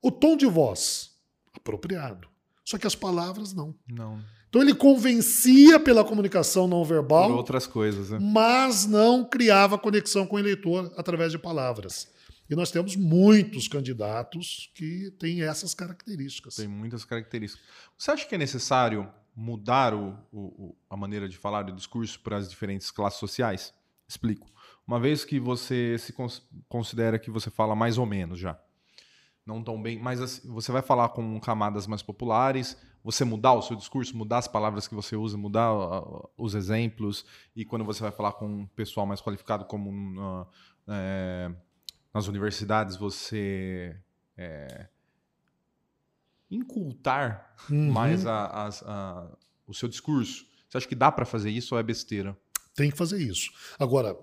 [0.00, 1.10] O tom de voz,
[1.52, 2.26] apropriado.
[2.64, 3.74] Só que as palavras não.
[3.86, 4.18] Não.
[4.48, 8.18] Então ele convencia pela comunicação não verbal, Por outras coisas, né?
[8.18, 12.08] mas não criava conexão com o eleitor através de palavras.
[12.48, 16.56] E nós temos muitos candidatos que têm essas características.
[16.56, 17.64] Tem muitas características.
[17.96, 22.36] Você acha que é necessário mudar o, o- a maneira de falar, o discurso para
[22.36, 23.72] as diferentes classes sociais?
[24.06, 24.46] Explico.
[24.86, 28.60] Uma vez que você se cons- considera que você fala mais ou menos já,
[29.46, 33.62] não tão bem, mas assim, você vai falar com camadas mais populares, você mudar o
[33.62, 37.24] seu discurso, mudar as palavras que você usa, mudar ah, os exemplos,
[37.56, 40.46] e quando você vai falar com um pessoal mais qualificado, como na-
[40.88, 41.50] é,
[42.14, 43.96] nas universidades, você
[44.36, 44.86] é,
[46.50, 47.90] incultar Uhum.
[47.92, 49.30] mais a- as- a-
[49.66, 50.46] o seu discurso.
[50.68, 52.36] Você acha que dá para fazer isso ou é besteira?
[52.74, 53.50] Tem que fazer isso.
[53.78, 54.16] Agora,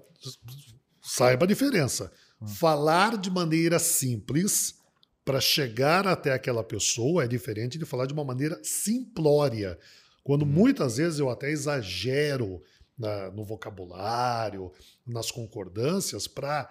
[1.02, 2.12] saiba a diferença.
[2.46, 4.80] Falar de maneira simples
[5.24, 9.78] para chegar até aquela pessoa é diferente de falar de uma maneira simplória.
[10.24, 12.62] Quando muitas vezes eu até exagero
[12.98, 14.72] na- no vocabulário,
[15.06, 16.70] nas concordâncias, para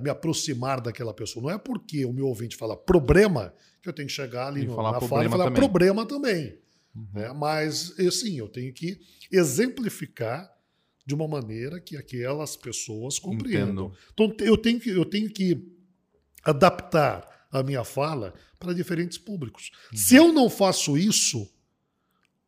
[0.00, 1.42] me aproximar daquela pessoa.
[1.42, 4.66] Não é porque o meu ouvinte fala problema que eu tenho que chegar ali E
[4.66, 5.60] no, falar na fala e problema falar também.
[5.60, 6.58] problema também.
[6.94, 7.08] Uhum.
[7.14, 7.32] né?
[7.32, 10.50] Mas, sim, eu tenho que exemplificar
[11.04, 13.86] de uma maneira que aquelas pessoas compreendam.
[13.86, 13.98] Entendo.
[14.12, 15.66] Então, eu tenho que, eu tenho que
[16.44, 19.70] adaptar a minha fala para diferentes públicos.
[19.94, 21.50] Se eu não faço isso,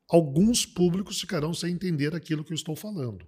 [0.09, 3.27] alguns públicos ficarão sem entender aquilo que eu estou falando.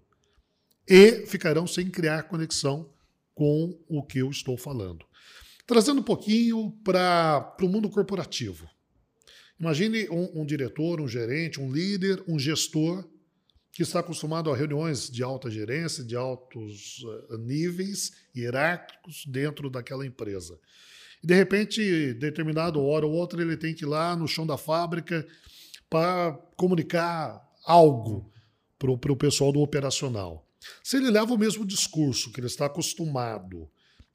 [0.87, 2.89] E ficarão sem criar conexão
[3.37, 5.05] com o que eu estou falando.
[5.67, 8.69] Trazendo um pouquinho para o mundo corporativo.
[9.61, 13.07] Imagine um, um diretor, um gerente, um líder, um gestor
[13.73, 20.07] que está acostumado a reuniões de alta gerência, de altos eh, níveis hierárquicos dentro daquela
[20.07, 20.59] empresa.
[21.23, 24.57] E de repente, determinada hora ou outra, ele tem que ir lá no chão da
[24.57, 25.27] fábrica
[25.91, 28.33] para comunicar algo
[28.79, 30.46] para o pessoal do operacional.
[30.83, 33.69] Se ele leva o mesmo discurso que ele está acostumado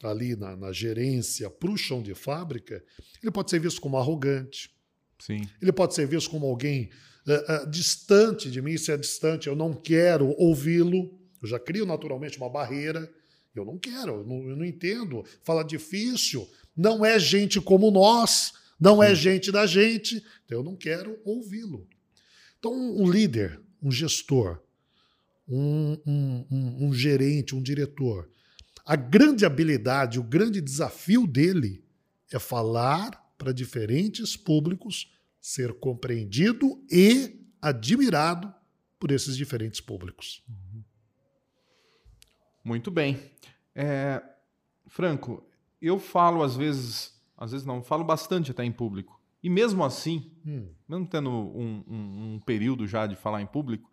[0.04, 2.84] ali na, na gerência para o chão de fábrica,
[3.22, 4.72] ele pode ser visto como arrogante,
[5.20, 5.42] Sim.
[5.62, 6.90] ele pode ser visto como alguém
[7.28, 8.78] eh, eh, distante de mim.
[8.78, 11.20] Se é distante, eu não quero ouvi-lo.
[11.42, 13.12] Eu já crio naturalmente uma barreira
[13.54, 15.24] Eu não quero, eu não, eu não entendo.
[15.44, 20.76] Fala difícil, não é gente como nós, não é gente da gente, então eu não
[20.76, 21.88] quero ouvi-lo.
[22.58, 24.62] Então, um líder, um gestor,
[25.52, 28.30] um, um, um, um gerente, um diretor,
[28.86, 31.84] a grande habilidade, o grande desafio dele
[32.32, 38.54] é falar para diferentes públicos, ser compreendido e admirado
[39.00, 40.44] por esses diferentes públicos.
[42.64, 43.20] Muito bem.
[43.76, 44.22] É,
[44.88, 45.44] Franco,
[45.82, 49.20] eu falo às vezes, às vezes não, falo bastante até em público.
[49.44, 50.70] E mesmo assim, Hum.
[50.88, 53.91] mesmo tendo um, um- um período já de falar em público,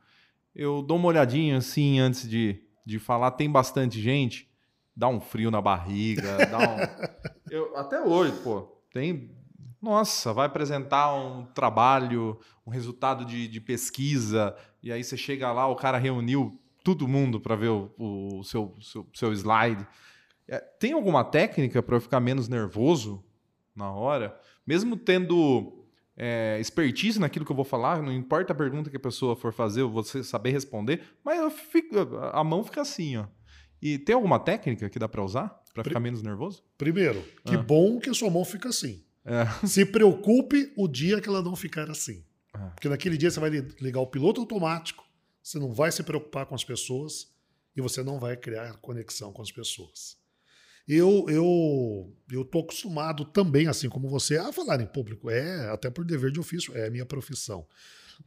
[0.55, 3.33] eu dou uma olhadinha assim antes de, de falar.
[3.33, 4.49] Tem bastante gente,
[4.97, 7.09] dá um frio na barriga, dá um.
[7.51, 9.35] Eu, até hoje, pô, tem.
[9.81, 15.67] Nossa, vai apresentar um trabalho, um resultado de, de pesquisa, e aí você chega lá,
[15.67, 19.87] o cara reuniu todo mundo para ver o, o seu, seu, seu slide.
[20.49, 23.25] É, tem alguma técnica para eu ficar menos nervoso
[23.75, 24.39] na hora?
[24.67, 25.78] Mesmo tendo
[26.19, 29.53] é, expertise naquilo que eu vou falar, não importa a pergunta que a pessoa for
[29.53, 31.97] fazer, eu vou saber responder, mas fico,
[32.33, 33.27] a mão fica assim, ó.
[33.81, 36.65] E tem alguma técnica que dá para usar para ficar menos nervoso?
[36.77, 37.63] Primeiro, que Ah.
[37.63, 39.05] bom que a sua mão fica assim.
[39.25, 39.45] É.
[39.67, 42.25] Se preocupe o dia que ela não ficar assim.
[42.53, 42.71] Ah.
[42.75, 45.05] Porque naquele dia você vai li- ligar o piloto automático,
[45.41, 47.33] você não vai se preocupar com as pessoas
[47.77, 50.18] e você não vai criar conexão com as pessoas.
[50.89, 55.29] Eu eu eu tô acostumado também, assim como você, a falar em público.
[55.31, 57.67] É, até por dever de ofício, é a minha profissão.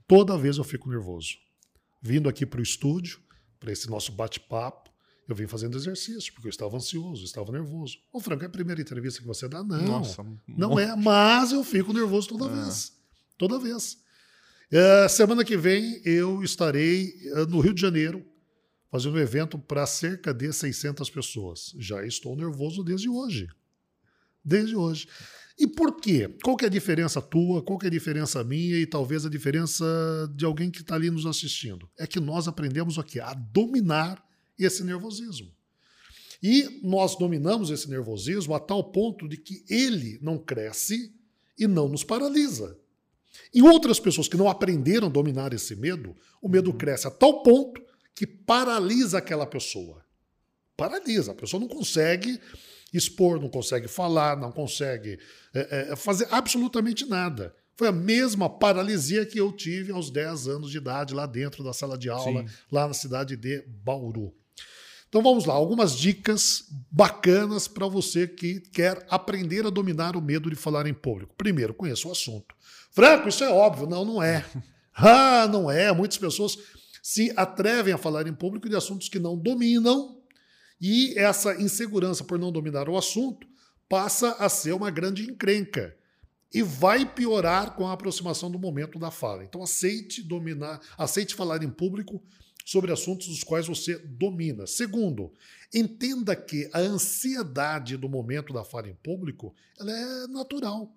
[0.08, 1.38] Toda vez eu fico nervoso.
[2.02, 3.20] Vindo aqui para o estúdio,
[3.60, 4.90] para esse nosso bate-papo,
[5.28, 7.98] eu vim fazendo exercício, porque eu estava ansioso, eu estava nervoso.
[8.12, 9.64] Ô, Franco, é a primeira entrevista que você dá?
[9.64, 9.82] Não.
[9.84, 12.64] Nossa, Não é, mas eu fico nervoso toda É.
[12.64, 12.94] vez.
[13.38, 13.98] Toda vez.
[14.72, 18.26] É, semana que vem eu estarei é, no Rio de Janeiro
[18.92, 21.74] fazendo um evento para cerca de 600 pessoas.
[21.80, 23.48] Já estou nervoso desde hoje.
[24.44, 25.08] Desde hoje.
[25.58, 26.28] E por quê?
[26.44, 27.64] Qual que é a diferença tua?
[27.64, 29.86] Qual que é a diferença minha e talvez a diferença
[30.36, 31.90] de alguém que está ali nos assistindo?
[31.98, 33.22] É que nós aprendemos o quê?
[33.22, 34.22] A dominar
[34.60, 35.52] esse nervosismo.
[36.44, 41.14] E nós dominamos esse nervosismo a tal ponto de que ele não cresce
[41.58, 42.78] e não nos paralisa.
[43.54, 47.44] Em outras pessoas que não aprenderam a dominar esse medo, o medo cresce a tal
[47.44, 47.82] ponto
[48.16, 50.04] que paralisa aquela pessoa.
[50.76, 51.32] Paralisa.
[51.32, 52.40] A pessoa não consegue
[52.94, 55.20] expor, não consegue falar, não consegue
[55.54, 57.56] é, é, fazer absolutamente nada.
[57.76, 61.74] Foi a mesma paralisia que eu tive aos 10 anos de idade, lá dentro da
[61.74, 62.54] sala de aula, Sim.
[62.72, 64.34] lá na cidade de Bauru.
[65.08, 70.50] Então vamos lá, algumas dicas bacanas para você que quer aprender a dominar o medo
[70.50, 71.36] de falar em público.
[71.38, 72.56] Primeiro, conheça o assunto.
[72.92, 73.88] Franco, isso é óbvio.
[73.88, 74.46] Não, não é.
[74.94, 75.90] Ah, não é.
[75.94, 76.58] Muitas pessoas
[77.02, 80.22] se atrevem a falar em público de assuntos que não dominam
[80.80, 83.48] e essa insegurança por não dominar o assunto
[83.88, 85.96] passa a ser uma grande encrenca
[86.54, 89.44] e vai piorar com a aproximação do momento da fala.
[89.44, 92.22] Então aceite dominar, aceite falar em público
[92.66, 94.68] sobre assuntos dos quais você domina.
[94.68, 95.34] Segundo,
[95.74, 100.94] entenda que a ansiedade do momento da fala em público ela é natural.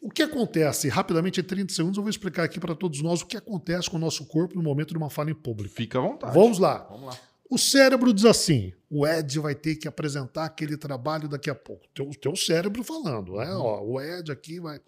[0.00, 3.26] O que acontece, rapidamente, em 30 segundos, eu vou explicar aqui para todos nós o
[3.26, 5.74] que acontece com o nosso corpo no momento de uma fala em público.
[5.74, 6.34] Fica à vontade.
[6.34, 6.86] Vamos lá.
[6.90, 7.20] Vamos lá.
[7.50, 11.86] O cérebro diz assim: o Ed vai ter que apresentar aquele trabalho daqui a pouco.
[11.92, 13.52] Teu, teu cérebro falando, né?
[13.52, 14.80] Ó, o Ed aqui vai.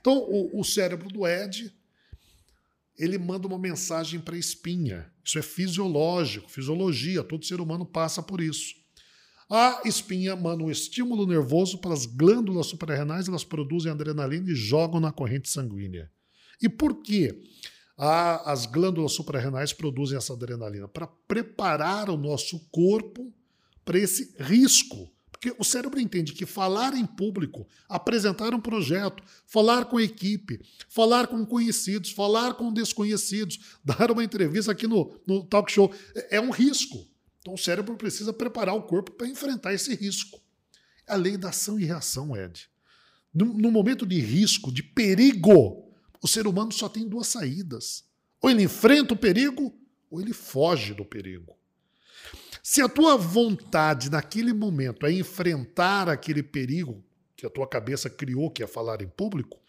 [0.00, 1.72] Então, o, o cérebro do Ed
[2.98, 5.12] ele manda uma mensagem para a espinha.
[5.22, 7.22] Isso é fisiológico, fisiologia.
[7.22, 8.74] Todo ser humano passa por isso.
[9.48, 14.98] A espinha manda um estímulo nervoso para as glândulas suprarrenais, elas produzem adrenalina e jogam
[14.98, 16.10] na corrente sanguínea.
[16.60, 17.42] E por quê?
[17.96, 23.32] A- as glândulas suprarrenais produzem essa adrenalina para preparar o nosso corpo
[23.84, 25.10] para esse risco.
[25.30, 30.60] Porque o cérebro entende que falar em público, apresentar um projeto, falar com a equipe,
[30.88, 36.36] falar com conhecidos, falar com desconhecidos, dar uma entrevista aqui no, no talk show, é-
[36.36, 37.06] é um risco.
[37.46, 40.42] Então o cérebro precisa preparar o corpo para enfrentar esse risco.
[41.06, 42.68] É a lei da ação e reação, Ed.
[43.32, 45.88] No, no momento de risco, de perigo,
[46.20, 48.04] o ser humano só tem duas saídas.
[48.42, 49.72] Ou ele enfrenta o perigo,
[50.10, 51.56] ou ele foge do perigo.
[52.64, 57.04] Se a tua vontade naquele momento é enfrentar aquele perigo
[57.36, 59.62] que a tua cabeça criou, que é falar em público,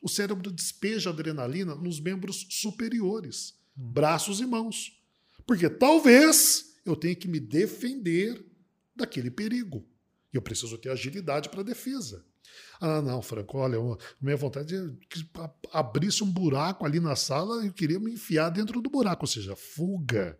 [0.00, 5.02] o cérebro despeja adrenalina nos membros superiores, braços e mãos.
[5.44, 8.44] Porque talvez eu tenha que me defender
[8.94, 9.86] daquele perigo.
[10.32, 12.24] E eu preciso ter agilidade para defesa.
[12.80, 17.16] Ah, não, Franco, olha, eu- minha vontade é que a- abrisse um buraco ali na
[17.16, 20.38] sala e eu queria me enfiar dentro do buraco, ou seja, fuga.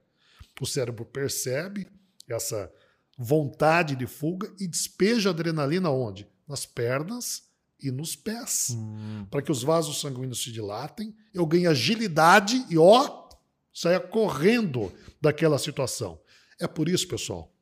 [0.60, 1.86] O cérebro percebe
[2.28, 2.70] essa
[3.18, 6.28] vontade de fuga e despeja adrenalina onde?
[6.46, 7.44] Nas pernas
[7.80, 8.70] e nos pés.
[8.70, 9.26] Hum.
[9.30, 13.28] Para que os vasos sanguíneos se dilatem, eu ganhe agilidade e, ó,
[13.72, 16.20] saia correndo daquela situação.
[16.60, 17.52] É por isso, pessoal,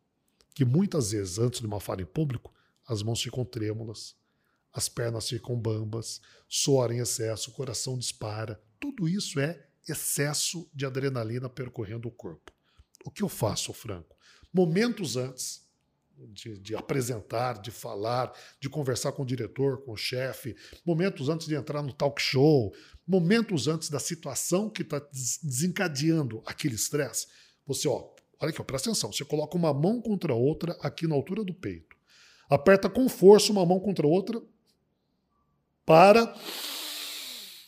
[0.54, 2.52] que muitas vezes, antes de uma fala em público,
[2.86, 4.16] as mãos ficam trêmulas,
[4.72, 8.60] as pernas ficam bambas, suor em excesso, o coração dispara.
[8.80, 12.52] Tudo isso é excesso de adrenalina percorrendo o corpo.
[13.04, 14.16] O que eu faço, Franco?
[14.52, 15.62] Momentos antes
[16.28, 21.46] de, de apresentar, de falar, de conversar com o diretor, com o chefe, momentos antes
[21.46, 22.74] de entrar no talk show,
[23.06, 25.00] momentos antes da situação que está
[25.42, 27.26] desencadeando aquele estresse,
[27.66, 28.11] você, ó,
[28.42, 31.44] olha aqui, ó, presta atenção, você coloca uma mão contra a outra aqui na altura
[31.44, 31.96] do peito.
[32.50, 34.42] Aperta com força uma mão contra a outra,
[35.84, 36.34] para,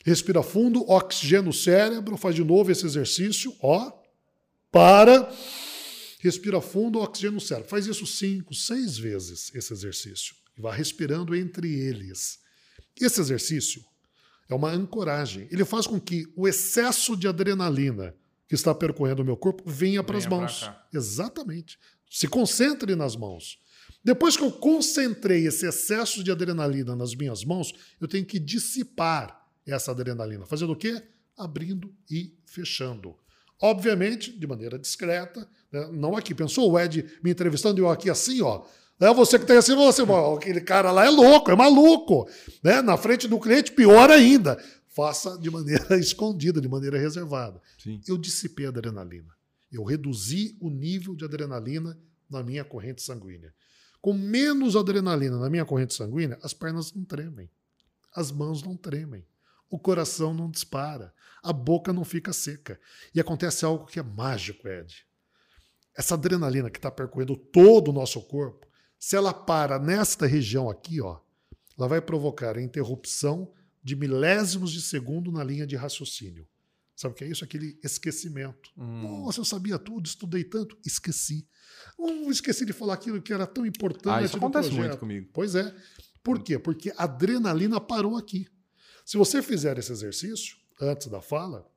[0.05, 3.93] respira fundo, oxigênio no cérebro, faz de novo esse exercício, ó,
[4.71, 5.33] para,
[6.21, 7.69] respira fundo, oxigênio no cérebro.
[7.69, 10.35] Faz isso cinco, seis vezes, esse exercício.
[10.57, 12.39] E vá respirando entre eles.
[13.01, 13.85] Esse exercício
[14.49, 15.49] é uma ancoragem.
[15.51, 18.15] Ele faz com que o excesso de adrenalina
[18.49, 20.61] que está percorrendo o meu corpo venha para as pra mãos.
[20.65, 20.87] cá.
[20.93, 21.79] Exatamente.
[22.11, 23.59] Se concentre nas mãos.
[24.03, 29.49] Depois que eu concentrei esse excesso de adrenalina nas minhas mãos, eu tenho que dissipar
[29.67, 30.45] essa adrenalina.
[30.45, 31.03] Fazendo o quê?
[31.37, 33.17] Abrindo e fechando.
[33.61, 35.89] Obviamente, de maneira discreta, né?
[35.93, 36.35] não aqui.
[36.35, 38.65] Pensou o Ed me entrevistando e eu aqui assim, ó.
[39.01, 40.03] É você que tem assim, você,
[40.37, 42.29] aquele cara lá é louco, é maluco.
[42.63, 42.81] Né?
[42.81, 44.63] Na frente do cliente, pior ainda.
[44.95, 47.61] Faça de maneira escondida, de maneira reservada.
[47.79, 48.01] Sim.
[48.07, 49.35] Eu dissipei a adrenalina.
[49.71, 51.99] Eu reduzi o nível de adrenalina
[52.31, 53.53] na minha corrente sanguínea.
[54.01, 57.51] Com menos adrenalina na minha corrente sanguínea, as pernas não tremem,
[58.15, 59.27] as mãos não tremem,
[59.69, 62.79] o coração não dispara, a boca não fica seca.
[63.13, 65.05] E acontece algo que é mágico, Ed.
[65.97, 68.67] Essa adrenalina que está percorrendo todo o nosso corpo,
[68.99, 71.19] se ela para nesta região aqui, ó,
[71.77, 73.53] ela vai provocar a interrupção
[73.85, 76.49] de milésimos de segundo na linha de raciocínio.
[76.97, 77.45] Sabe o que é isso?
[77.45, 78.71] Aquele esquecimento.
[78.79, 79.25] Hum.
[79.25, 81.47] Nossa, eu sabia tudo, estudei tanto, esqueci.
[81.99, 84.23] Uh, esqueci de falar aquilo que era tão importante.
[84.23, 84.87] Ah, isso acontece projeto.
[84.89, 85.29] muito comigo.
[85.33, 85.75] Pois é.
[86.23, 86.59] Por quê?
[86.59, 88.49] Porque a adrenalina parou aqui.
[89.05, 91.69] Se você fizer esse exercício antes da fala,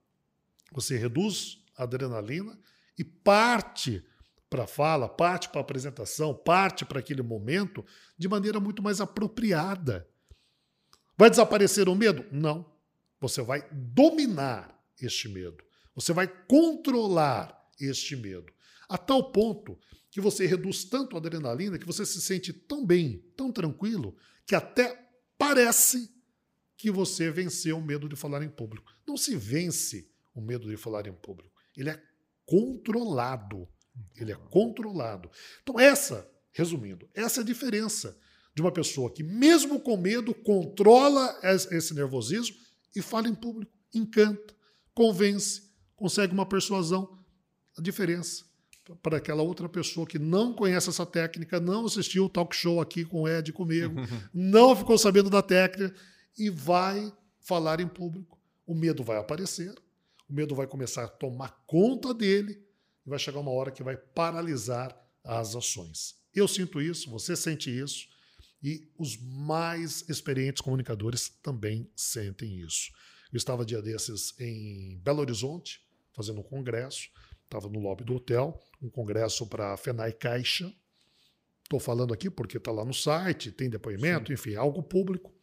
[0.71, 2.57] você reduz a adrenalina
[2.97, 4.05] e parte
[4.49, 7.85] para a fala, parte para a apresentação, parte para aquele momento
[8.17, 10.07] de maneira muito mais apropriada.
[11.17, 12.25] Vai desaparecer o medo?
[12.31, 12.65] Não.
[13.19, 15.63] Você vai dominar este medo.
[15.95, 18.53] Você vai controlar este medo.
[18.87, 19.77] A tal ponto
[20.11, 24.55] que você reduz tanto a adrenalina que você se sente tão bem, tão tranquilo, que
[24.55, 26.09] até parece
[26.77, 28.91] que você venceu o medo de falar em público.
[29.05, 31.51] Não se vence o medo de falar em público.
[31.75, 32.01] Ele é
[32.45, 33.67] controlado.
[34.15, 35.31] Ele é controlado.
[35.63, 38.17] Então, essa, resumindo, essa é a diferença
[38.57, 42.55] de uma pessoa que, mesmo com medo, controla es- esse nervosismo
[42.95, 44.51] e fala em público, encanta,
[44.95, 45.61] convence,
[45.95, 47.19] consegue uma persuasão.
[47.77, 48.43] A diferença
[49.03, 53.05] para aquela outra pessoa que não conhece essa técnica, não assistiu o talk show aqui
[53.05, 53.93] com o Ed comigo,
[54.33, 55.93] não ficou sabendo da técnica
[56.35, 58.39] e vai falar em público.
[58.65, 59.71] O medo vai aparecer,
[60.27, 62.59] o medo vai começar a tomar conta dele
[63.05, 66.15] e vai chegar uma hora que vai paralisar as ações.
[66.33, 68.07] Eu sinto isso, você sente isso
[68.61, 72.91] e os mais experientes comunicadores também sentem isso.
[73.31, 75.81] Eu estava dia desses em Belo Horizonte,
[76.13, 77.09] fazendo um congresso,
[77.43, 80.73] estava no lobby do hotel, um congresso para a FENAI Caixa.
[81.63, 85.33] Estou falando aqui porque está lá no site, tem depoimento, enfim, é algo público.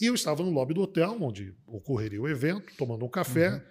[0.00, 3.64] E eu estava no lobby do hotel, onde ocorreria o evento, tomando um café.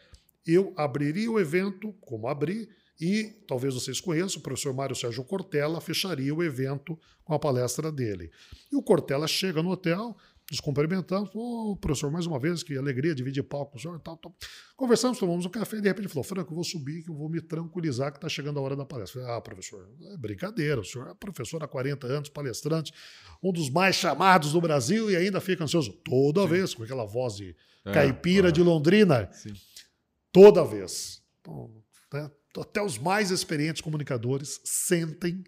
[0.45, 5.79] Eu abriria o evento, como abri, e talvez vocês conheçam, o professor Mário Sérgio Cortella
[5.79, 8.31] fecharia o evento com a palestra dele.
[8.71, 10.15] E o Cortella chega no hotel,
[10.49, 14.15] nos cumprimentamos, ô professor, mais uma vez, que alegria dividir palco com o senhor, tal,
[14.17, 14.33] tal.
[14.77, 17.15] Conversamos, tomamos um café, e de repente ele falou, Franco, eu vou subir, que eu
[17.15, 19.21] vou me tranquilizar que está chegando a hora da palestra.
[19.21, 22.93] Falei, ah, professor, é brincadeira, o senhor é professor há 40 anos, palestrante,
[23.43, 27.35] um dos mais chamados do Brasil e ainda fica ansioso toda vez, com aquela voz
[27.35, 27.55] de
[27.85, 28.51] É, caipira é.
[28.51, 29.53] de Londrina, Sim.
[30.31, 31.21] toda vez.
[31.41, 31.71] Então,
[32.13, 32.31] né,
[32.61, 35.43] até os mais experientes comunicadores sentem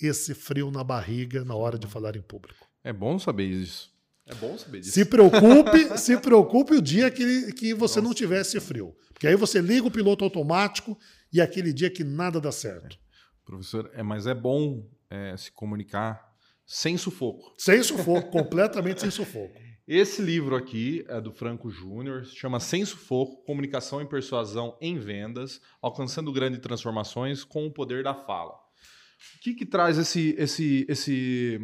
[0.00, 2.68] esse frio na barriga na hora de falar em público.
[2.82, 3.92] É bom saber isso.
[4.26, 4.92] É bom saber disso.
[4.92, 8.96] Se preocupe, se preocupe o dia que, que você não tiver esse frio.
[9.12, 10.98] Porque aí você liga o piloto automático
[11.32, 12.98] e é aquele dia que nada dá certo.
[13.44, 16.34] Professor, é, mas é bom é, se comunicar
[16.66, 17.54] sem sufoco.
[17.58, 19.60] Sem sufoco, completamente sem sufoco.
[19.86, 24.98] Esse livro aqui é do Franco Júnior, se chama Sem Sufoco, Comunicação e Persuasão em
[24.98, 28.54] Vendas, alcançando grandes transformações com o poder da fala.
[28.54, 31.60] O que, que traz esse, esse, esse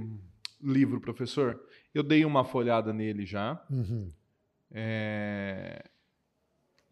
[0.63, 1.59] livro, professor?
[1.95, 3.59] Eu dei uma folhada nele já.
[3.71, 4.11] Uhum.
[4.71, 5.83] É,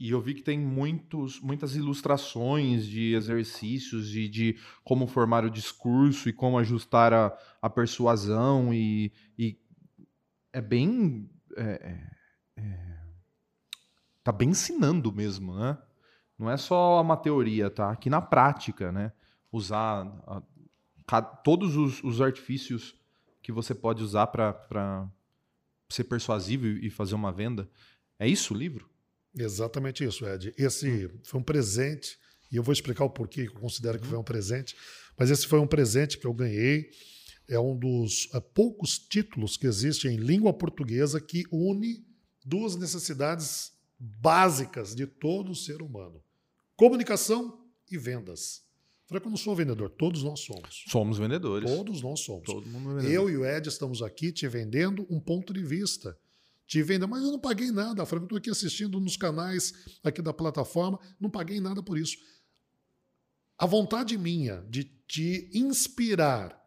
[0.00, 5.50] E eu vi que tem muitos, muitas ilustrações de exercícios de, de como formar o
[5.50, 9.58] discurso e como ajustar a, a persuasão e, e
[10.52, 12.98] é bem é, é, é,
[14.22, 15.78] tá bem ensinando mesmo, né?
[16.38, 17.90] Não é só uma teoria, tá?
[17.90, 19.12] Aqui na prática, né?
[19.50, 20.42] Usar a-
[21.06, 22.94] ca- todos os, os artifícios
[23.42, 25.08] que você pode usar para
[25.88, 27.68] ser persuasivo e e fazer uma venda.
[28.18, 28.88] É isso o livro?
[29.34, 30.52] Exatamente isso, Ed.
[30.56, 32.18] Esse foi um presente,
[32.52, 34.76] e eu vou explicar o porquê que eu considero que foi um presente,
[35.16, 36.90] mas esse foi um presente que eu ganhei.
[37.48, 42.04] É um dos eh, poucos títulos que existem em língua portuguesa que une
[42.44, 46.22] duas necessidades básicas de todo ser humano:
[46.76, 48.62] comunicação e vendas.
[49.06, 50.84] Falei que eu não sou vendedor, todos nós somos.
[50.86, 51.70] Somos vendedores.
[51.70, 52.44] Todos nós somos.
[52.44, 53.14] Todo mundo é vendedor.
[53.14, 56.16] Eu e o Ed estamos aqui te vendendo um ponto de vista.
[56.66, 58.04] Te vendendo, mas eu não paguei nada.
[58.04, 59.72] Franco, eu estou aqui assistindo nos canais
[60.04, 62.18] aqui da plataforma, não paguei nada por isso.
[63.56, 66.58] A vontade minha de te inspirar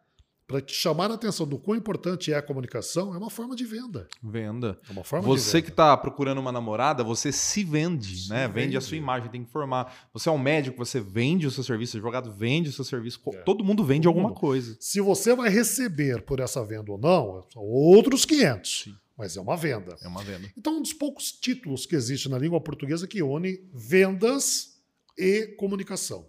[0.52, 3.64] para te chamar a atenção do quão importante é a comunicação é uma forma de
[3.66, 4.08] venda.
[4.22, 4.78] Venda.
[4.88, 8.48] É uma forma Você de que está procurando uma namorada, você se vende, Se né?
[8.48, 8.76] Vende.
[8.76, 8.82] a vende.
[8.82, 10.10] sua imagem, tem que formar.
[10.14, 13.22] Você é um médico, você vende o seu serviço, advogado vende o seu serviço.
[13.34, 13.38] É.
[13.44, 14.40] Todo mundo vende Todo alguma mundo.
[14.40, 14.76] coisa.
[14.80, 18.82] Se você vai receber por essa venda ou não, são outros 500.
[18.84, 18.96] Sim.
[19.18, 19.96] Mas é uma venda.
[20.02, 20.52] É uma venda.
[20.58, 24.82] Então, um dos poucos títulos que existe na língua portuguesa que une vendas
[25.18, 26.26] e comunicação.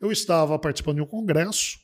[0.00, 1.80] Eu estava participando de um congresso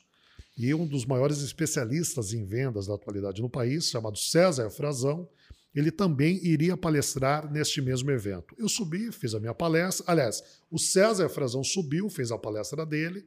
[0.57, 5.27] e um dos maiores especialistas em vendas da atualidade no país, chamado César Frazão,
[5.73, 8.55] ele também iria palestrar neste mesmo evento.
[8.57, 10.05] Eu subi, fiz a minha palestra.
[10.07, 10.41] Aliás,
[10.71, 13.25] o César Frazão subiu, fez a palestra dele,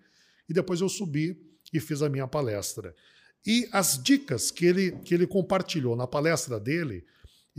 [0.48, 1.38] e depois eu subi
[1.70, 2.94] e fiz a minha palestra.
[3.46, 7.04] E as dicas que ele, que ele compartilhou na palestra dele,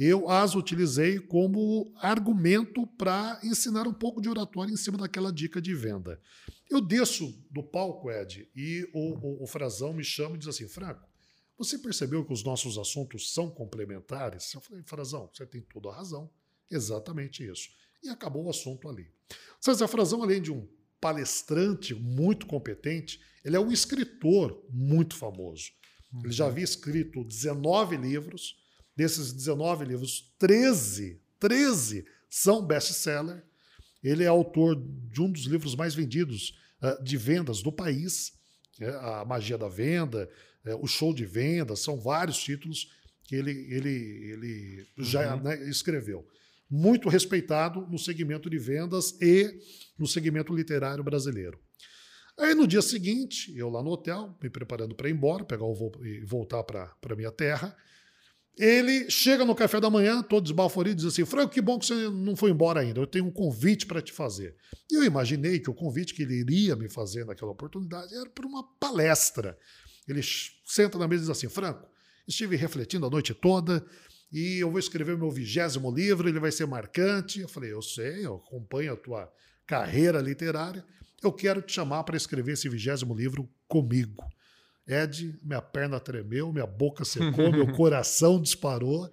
[0.06, 5.62] eu as utilizei como argumento para ensinar um pouco de oratória em cima daquela dica
[5.62, 6.22] de venda.
[6.70, 10.68] Eu desço do palco, Ed, e o, o, o Frazão me chama e diz assim:
[10.68, 11.10] Franco,
[11.58, 14.54] você percebeu que os nossos assuntos são complementares?
[14.54, 16.30] Eu falei, Frazão, você tem toda a razão.
[16.72, 17.70] Exatamente isso.
[18.02, 19.12] E acabou o assunto ali.
[19.60, 20.66] César Frazão, além de um
[21.02, 25.72] palestrante muito competente, ele é um escritor muito famoso.
[26.24, 28.59] Ele já havia escrito 19 livros.
[29.00, 33.42] Desses 19 livros, 13, 13 são best-seller.
[34.04, 38.34] Ele é autor de um dos livros mais vendidos uh, de vendas do país,
[38.78, 40.30] é A Magia da Venda,
[40.66, 42.92] é, O Show de Vendas, são vários títulos
[43.24, 43.90] que ele, ele,
[44.34, 45.44] ele já Uhum.
[45.44, 46.28] né, escreveu.
[46.70, 49.62] Muito respeitado no segmento de vendas e
[49.98, 51.58] no segmento literário brasileiro.
[52.38, 55.74] Aí no dia seguinte, eu lá no hotel, me preparando para ir embora, pegar o
[55.74, 57.74] voo e voltar para a minha terra,
[58.60, 62.10] ele chega no café da manhã, todo desbaforido, diz assim: Franco, que bom que você
[62.10, 63.00] não foi embora ainda.
[63.00, 64.54] Eu tenho um convite para te fazer.
[64.92, 68.46] E eu imaginei que o convite que ele iria me fazer naquela oportunidade era para
[68.46, 69.58] uma palestra.
[70.06, 70.22] Ele
[70.66, 71.88] senta na mesa e diz assim: Franco,
[72.28, 73.86] estive refletindo a noite toda
[74.30, 77.40] e eu vou escrever meu vigésimo livro, ele vai ser marcante.
[77.40, 79.32] Eu falei: Eu sei, eu acompanho a tua
[79.66, 80.86] carreira literária.
[81.24, 84.22] Eu quero te chamar para escrever esse vigésimo livro comigo.
[84.90, 89.08] Ed, minha perna tremeu, minha boca secou, meu coração disparou.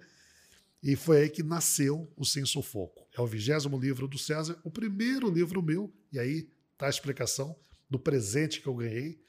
[0.81, 3.07] E foi aí que nasceu o Sem Sufoco.
[3.15, 7.55] É o vigésimo livro do César, o primeiro livro meu, e aí está a explicação
[7.87, 9.21] do presente que eu ganhei.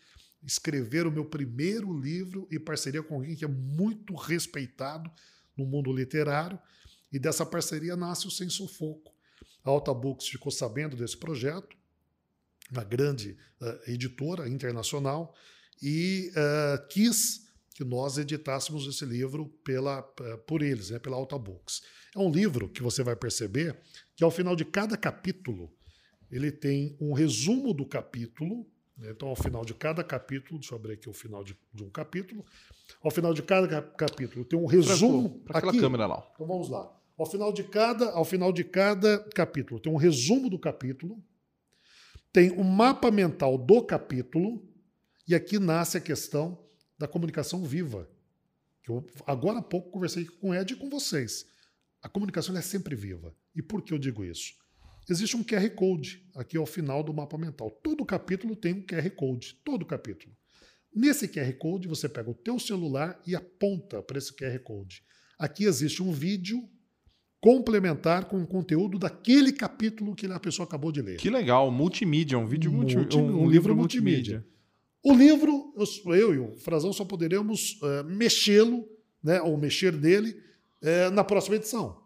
[0.42, 5.11] Escrever o meu primeiro livro em parceria com alguém que é muito respeitado
[5.57, 6.59] no mundo literário.
[7.12, 9.12] E dessa parceria nasce o Sem Sufoco.
[9.64, 11.76] A Alta Books ficou sabendo desse projeto,
[12.70, 15.34] uma grande uh, editora internacional,
[15.83, 21.39] e uh, quis que nós editássemos esse livro pela, uh, por eles, né, pela Alta
[21.39, 21.83] Books.
[22.14, 23.79] É um livro que você vai perceber
[24.16, 25.72] que ao final de cada capítulo
[26.31, 28.66] ele tem um resumo do capítulo.
[28.97, 31.85] Né, então, ao final de cada capítulo, deixa eu abrir aqui o final de, de
[31.85, 32.45] um capítulo.
[33.03, 35.41] Ao final de cada capítulo tem um resumo.
[35.41, 35.81] Para aquela aqui.
[35.81, 36.29] câmera lá.
[36.35, 36.93] Então vamos lá.
[37.16, 41.22] Ao final de cada, ao final de cada capítulo tem um resumo do capítulo,
[42.33, 44.68] tem um mapa mental do capítulo
[45.29, 46.59] e aqui nasce a questão
[46.99, 48.09] da comunicação viva.
[48.89, 51.45] Eu agora há pouco conversei com o Ed e com vocês.
[52.03, 53.35] A comunicação é sempre viva.
[53.55, 54.55] E por que eu digo isso?
[55.11, 57.70] Existe um QR Code aqui ao final do mapa mental.
[57.70, 59.55] Todo capítulo tem um QR Code.
[59.64, 60.35] Todo capítulo.
[60.95, 65.03] Nesse QR Code, você pega o teu celular e aponta para esse QR Code.
[65.39, 66.68] Aqui existe um vídeo
[67.41, 71.18] complementar com o conteúdo daquele capítulo que a pessoa acabou de ler.
[71.18, 74.45] Que legal, multimídia, um vídeo multi, Multi- um, um livro multimídia.
[75.03, 78.88] O livro, eu, eu e o Frazão só poderemos uh, mexê-lo,
[79.22, 80.30] né, ou mexer nele,
[80.82, 82.03] uh, na próxima edição.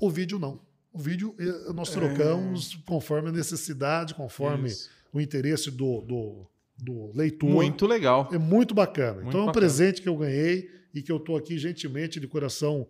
[0.00, 0.60] O vídeo não.
[0.92, 2.86] O vídeo uh, nós trocamos é.
[2.86, 4.88] conforme a necessidade, conforme Isso.
[5.12, 6.46] o interesse do, do,
[6.76, 7.48] do, leitor.
[7.48, 8.28] Muito legal.
[8.32, 9.14] É muito bacana.
[9.14, 9.66] Muito então é um bacana.
[9.66, 12.86] presente que eu ganhei e que eu estou aqui gentilmente, de coração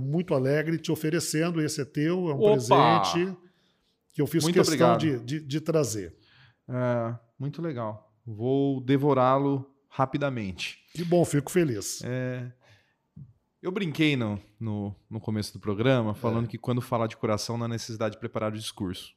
[0.00, 1.60] muito alegre, te oferecendo.
[1.60, 2.52] Esse é teu, é um Opa!
[2.54, 3.36] presente
[4.18, 6.12] que eu fiz muito questão de, de, de, trazer.
[6.68, 8.07] É, muito legal.
[8.30, 10.84] Vou devorá-lo rapidamente.
[10.92, 12.02] Que bom, fico feliz.
[12.04, 12.52] É,
[13.62, 16.48] eu brinquei no, no, no, começo do programa falando é.
[16.48, 19.14] que quando falar de coração não há necessidade de preparar o discurso.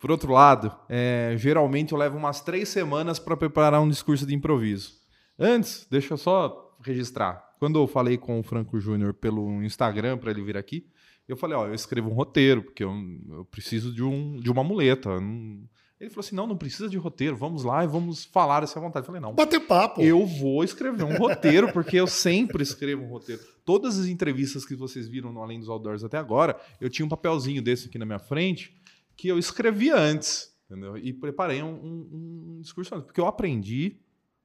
[0.00, 4.34] Por outro lado, é, geralmente eu levo umas três semanas para preparar um discurso de
[4.34, 4.94] improviso.
[5.38, 7.56] Antes, deixa eu só registrar.
[7.58, 10.88] Quando eu falei com o Franco Júnior pelo Instagram para ele vir aqui,
[11.28, 12.92] eu falei, ó, eu escrevo um roteiro, porque eu,
[13.28, 15.20] eu preciso de, um, de uma muleta.
[15.20, 15.68] Não,
[16.00, 19.04] ele falou assim: não, não precisa de roteiro, vamos lá e vamos falar essa vontade.
[19.04, 19.34] Eu falei: não.
[19.34, 20.00] Bater papo.
[20.00, 23.42] Eu vou escrever um roteiro, porque eu sempre escrevo um roteiro.
[23.64, 27.08] Todas as entrevistas que vocês viram no Além dos Outdoors até agora, eu tinha um
[27.08, 28.76] papelzinho desse aqui na minha frente
[29.16, 30.96] que eu escrevia antes, entendeu?
[30.96, 33.06] E preparei um, um, um discurso antes.
[33.06, 33.96] Porque eu aprendi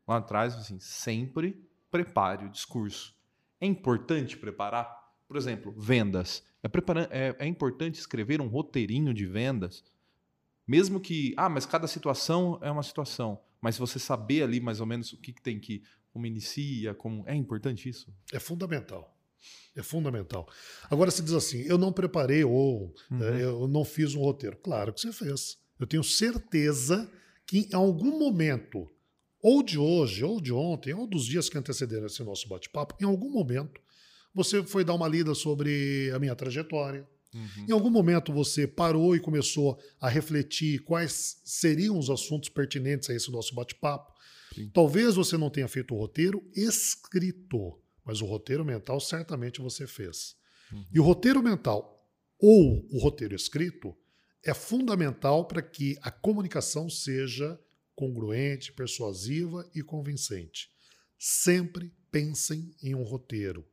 [0.07, 3.13] lá atrás, assim, sempre prepare o discurso.
[3.61, 4.91] É importante preparar?
[5.27, 6.43] Por exemplo, vendas.
[6.63, 6.67] É,
[7.11, 9.83] é, é importante escrever um roteirinho de vendas?
[10.67, 13.39] Mesmo que, ah, mas cada situação é uma situação.
[13.61, 17.23] Mas você saber ali mais ou menos o que, que tem que, como inicia, como.
[17.27, 18.13] É importante isso?
[18.31, 19.13] É fundamental.
[19.75, 20.47] É fundamental.
[20.89, 23.23] Agora se diz assim: eu não preparei ou uhum.
[23.23, 24.57] é, eu não fiz um roteiro.
[24.57, 25.57] Claro que você fez.
[25.79, 27.09] Eu tenho certeza
[27.45, 28.89] que em algum momento,
[29.41, 33.05] ou de hoje, ou de ontem, ou dos dias que antecederam esse nosso bate-papo, em
[33.05, 33.81] algum momento,
[34.33, 37.65] você foi dar uma lida sobre a minha trajetória, Uhum.
[37.67, 43.13] Em algum momento você parou e começou a refletir quais seriam os assuntos pertinentes a
[43.13, 44.13] esse nosso bate-papo.
[44.71, 50.35] Talvez você não tenha feito o roteiro escrito, mas o roteiro mental certamente você fez.
[50.71, 50.85] Uhum.
[50.93, 52.07] E o roteiro mental
[52.39, 53.95] ou o roteiro escrito
[54.43, 57.59] é fundamental para que a comunicação seja
[57.95, 60.69] congruente, persuasiva e convincente.
[61.17, 63.65] Sempre pensem em um roteiro.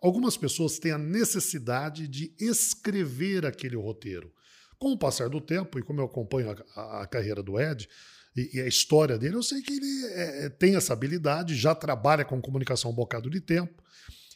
[0.00, 4.32] Algumas pessoas têm a necessidade de escrever aquele roteiro.
[4.78, 7.88] Com o passar do tempo, e como eu acompanho a, a, carreira do Ed
[8.34, 11.74] e, e, a história dele, eu sei que ele é, é, tem essa habilidade, já
[11.74, 13.82] trabalha com comunicação um bocado de tempo.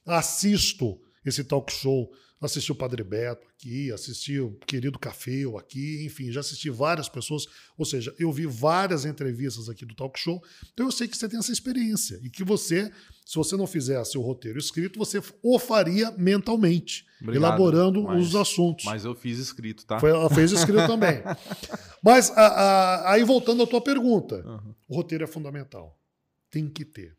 [0.05, 2.13] Assisto esse talk show
[2.45, 7.47] assisti o Padre Beto aqui, assisti o querido Cafeu aqui, enfim, já assisti várias pessoas,
[7.77, 10.43] ou seja, eu vi várias entrevistas aqui do Talk Show,
[10.73, 12.93] então eu sei que você tem essa experiência e que você,
[13.25, 18.37] se você não fizesse o roteiro escrito, você o faria mentalmente, Obrigado, elaborando mas, os
[18.37, 18.85] assuntos.
[18.85, 19.99] Mas eu fiz escrito, tá?
[19.99, 21.23] Foi, ela fez escrito também.
[22.03, 24.75] Mas a, a, aí voltando à tua pergunta, uhum.
[24.89, 25.99] o roteiro é fundamental.
[26.51, 27.17] Tem que ter.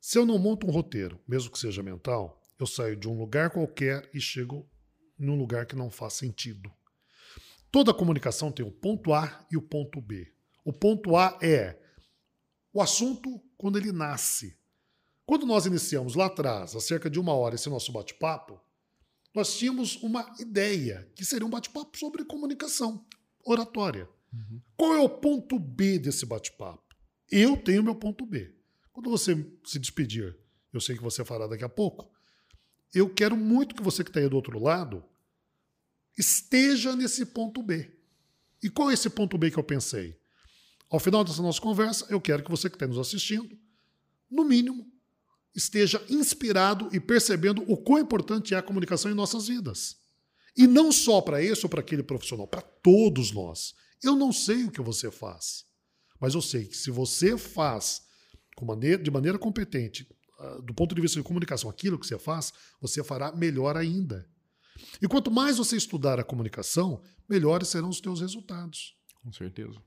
[0.00, 3.50] Se eu não monto um roteiro, mesmo que seja mental, eu saio de um lugar
[3.50, 4.68] qualquer e chego
[5.18, 6.70] num lugar que não faz sentido.
[7.70, 10.30] Toda comunicação tem o ponto A e o ponto B.
[10.64, 11.80] O ponto A é
[12.72, 14.58] o assunto quando ele nasce.
[15.24, 18.60] Quando nós iniciamos lá atrás, há cerca de uma hora, esse nosso bate-papo,
[19.34, 23.06] nós tínhamos uma ideia, que seria um bate-papo sobre comunicação,
[23.44, 24.08] oratória.
[24.32, 24.60] Uhum.
[24.76, 26.96] Qual é o ponto B desse bate-papo?
[27.30, 28.52] Eu tenho meu ponto B.
[28.92, 29.34] Quando você
[29.64, 30.36] se despedir,
[30.72, 32.10] eu sei que você fará daqui a pouco,
[32.94, 35.04] eu quero muito que você que está aí do outro lado
[36.18, 37.90] esteja nesse ponto B.
[38.62, 40.18] E qual é esse ponto B que eu pensei?
[40.90, 43.56] Ao final dessa nossa conversa, eu quero que você que está nos assistindo,
[44.30, 44.86] no mínimo,
[45.54, 49.96] esteja inspirado e percebendo o quão importante é a comunicação em nossas vidas.
[50.56, 53.74] E não só para esse ou para aquele profissional, para todos nós.
[54.02, 55.64] Eu não sei o que você faz,
[56.20, 58.02] mas eu sei que se você faz
[59.02, 60.06] de maneira competente,
[60.62, 64.26] do ponto de vista de comunicação, aquilo que você faz, você fará melhor ainda.
[65.00, 68.96] E quanto mais você estudar a comunicação, melhores serão os teus resultados.
[69.22, 69.80] Com certeza.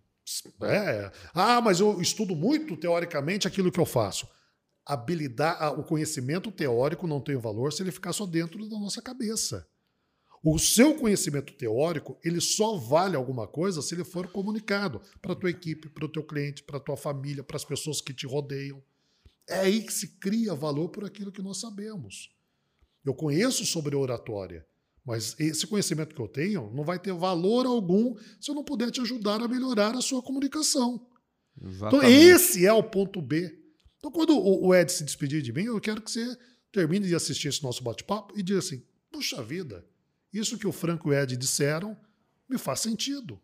[0.62, 1.12] É.
[1.34, 4.28] Ah, mas eu estudo muito teoricamente aquilo que eu faço.
[4.86, 9.68] Habilidade, o conhecimento teórico não tem valor se ele ficar só dentro da nossa cabeça.
[10.46, 15.36] O seu conhecimento teórico, ele só vale alguma coisa se ele for comunicado para a
[15.36, 18.28] tua equipe, para o teu cliente, para a tua família, para as pessoas que te
[18.28, 18.84] rodeiam.
[19.48, 22.30] É aí que se cria valor por aquilo que nós sabemos.
[23.06, 24.66] Eu conheço sobre oratória,
[25.06, 28.90] mas esse conhecimento que eu tenho não vai ter valor algum se eu não puder
[28.90, 31.06] te ajudar a melhorar a sua comunicação.
[31.58, 32.14] Então, Exatamente.
[32.14, 33.60] Então, esse é o ponto B.
[33.98, 36.38] Então, quando o Ed se despedir de mim, eu quero que você
[36.72, 39.86] termine de assistir esse nosso bate-papo e diga assim: puxa vida,
[40.32, 41.98] isso que o Franco e o Ed disseram
[42.50, 43.40] me faz sentido.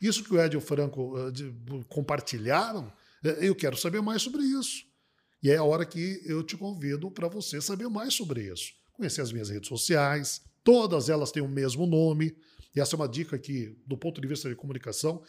[0.00, 2.92] Isso que o Ed e o Franco uh, compartilharam
[3.24, 4.84] É, Eu quero saber mais sobre isso.
[5.42, 8.72] E é a hora que eu te convido para você saber mais sobre isso.
[8.92, 12.36] Conhecer as minhas redes sociais, todas elas têm o mesmo nome.
[12.74, 15.22] E essa é uma dica que, do ponto de vista de comunicação,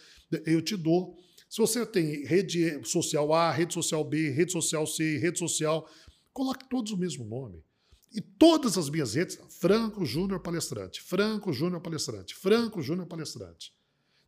[0.45, 1.17] eu te dou.
[1.49, 5.89] Se você tem rede social A, rede social B, rede social C, rede social,
[6.31, 7.63] coloque todos o mesmo nome.
[8.11, 13.73] E todas as minhas redes, Franco Júnior Palestrante, Franco Júnior Palestrante, Franco Júnior Palestrante.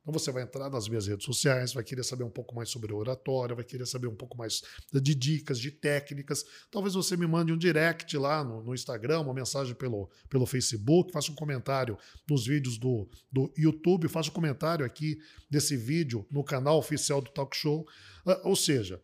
[0.06, 2.93] Então você vai entrar nas minhas redes sociais, vai querer saber um pouco mais sobre
[2.93, 4.62] oratória, vai querer saber um pouco mais
[4.93, 6.45] de dicas, de técnicas.
[6.70, 11.12] Talvez você me mande um direct lá no, no Instagram, uma mensagem pelo, pelo Facebook,
[11.12, 11.97] faça um comentário
[12.30, 15.18] nos vídeos do, do YouTube, faça um comentário aqui
[15.49, 17.88] desse vídeo no canal oficial do Talk Show.
[18.28, 19.01] Ah, Ou seja,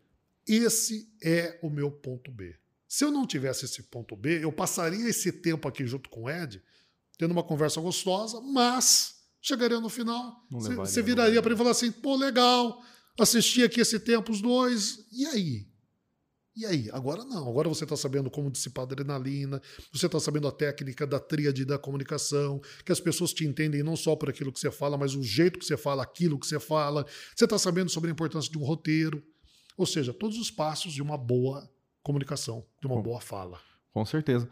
[0.47, 2.56] esse é o meu ponto B.
[2.88, 6.30] Se eu não tivesse esse ponto B, eu passaria esse tempo aqui junto com o
[6.30, 6.62] Ed,
[7.18, 11.92] tendo uma conversa gostosa, mas chegaria no final, você- viraria para ele e falar assim:
[11.92, 12.82] pô, legal,
[13.20, 15.68] assisti aqui esse tempo os dois, e aí?
[16.54, 16.89] E aí?
[16.92, 17.48] Agora não.
[17.48, 19.62] Agora você está sabendo como dissipar adrenalina,
[19.94, 23.96] você está sabendo a técnica da tríade da comunicação, que as pessoas te entendem não
[23.96, 26.60] só por aquilo que você fala, mas o jeito que você fala, aquilo que você
[26.60, 27.06] fala.
[27.34, 29.24] Você está sabendo sobre a importância de um roteiro.
[29.78, 31.72] Ou seja, todos os passos de uma boa
[32.04, 33.04] comunicação, de uma Bom.
[33.04, 33.58] boa fala.
[33.94, 34.50] Com certeza.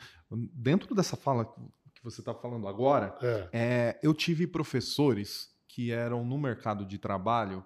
[0.53, 1.53] Dentro dessa fala
[1.99, 3.49] que você está falando agora, É.
[3.51, 7.63] é, eu tive professores que eram no mercado de trabalho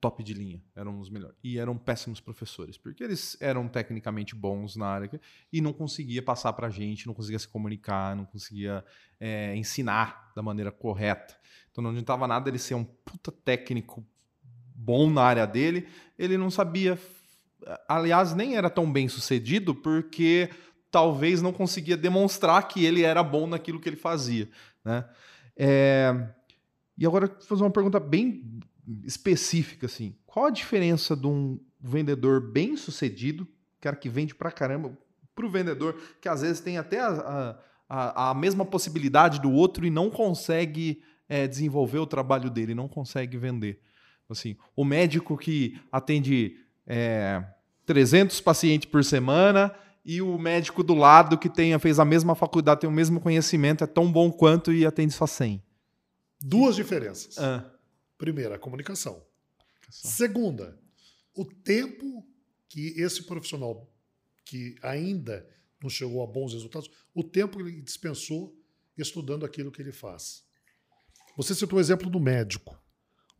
[0.00, 1.36] top de linha, eram os melhores.
[1.44, 5.20] E eram péssimos professores, porque eles eram tecnicamente bons na área
[5.52, 8.84] e não conseguia passar para a gente, não conseguia se comunicar, não conseguia
[9.20, 11.36] é, ensinar da maneira correta.
[11.70, 14.04] Então não adiantava nada ele ser um puta técnico
[14.74, 15.86] bom na área dele,
[16.18, 16.98] ele não sabia.
[17.88, 20.50] Aliás, nem era tão bem sucedido porque
[20.92, 24.48] talvez não conseguia demonstrar que ele era bom naquilo que ele fazia.
[24.84, 25.04] Né?
[25.56, 26.28] É,
[26.96, 28.60] E agora, vou fazer uma pergunta bem
[29.04, 30.14] específica, assim.
[30.26, 33.48] Qual a diferença de um vendedor bem sucedido,
[33.80, 34.96] cara que vende pra caramba,
[35.34, 39.90] pro vendedor que às vezes tem até a, a, a mesma possibilidade do outro e
[39.90, 43.80] não consegue é, desenvolver o trabalho dele, não consegue vender.
[44.28, 47.42] Assim, o médico que atende é,
[47.86, 49.74] 300 pacientes por semana
[50.04, 53.84] e o médico do lado que tenha, fez a mesma faculdade, tem o mesmo conhecimento,
[53.84, 55.62] é tão bom quanto e atende só 100.
[56.40, 57.38] Duas diferenças.
[57.38, 57.70] Ah.
[58.18, 59.22] Primeira, a comunicação.
[59.90, 60.78] Segunda,
[61.34, 62.26] o tempo
[62.68, 63.88] que esse profissional
[64.44, 65.48] que ainda
[65.82, 68.56] não chegou a bons resultados, o tempo que ele dispensou
[68.96, 70.44] estudando aquilo que ele faz.
[71.36, 72.78] Você citou o exemplo do médico.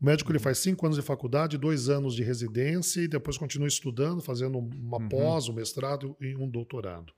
[0.03, 3.69] O médico ele faz cinco anos de faculdade, dois anos de residência e depois continua
[3.69, 5.07] estudando, fazendo uma Uhum.
[5.07, 7.13] pós, um mestrado e um doutorado.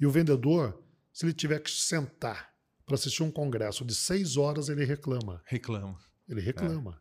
[0.00, 0.82] E o vendedor,
[1.12, 2.50] se ele tiver que sentar
[2.86, 5.42] para assistir um congresso de seis horas, ele reclama.
[5.44, 5.98] Reclama.
[6.26, 6.98] Ele reclama.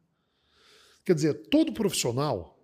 [1.05, 2.61] Quer dizer, todo profissional,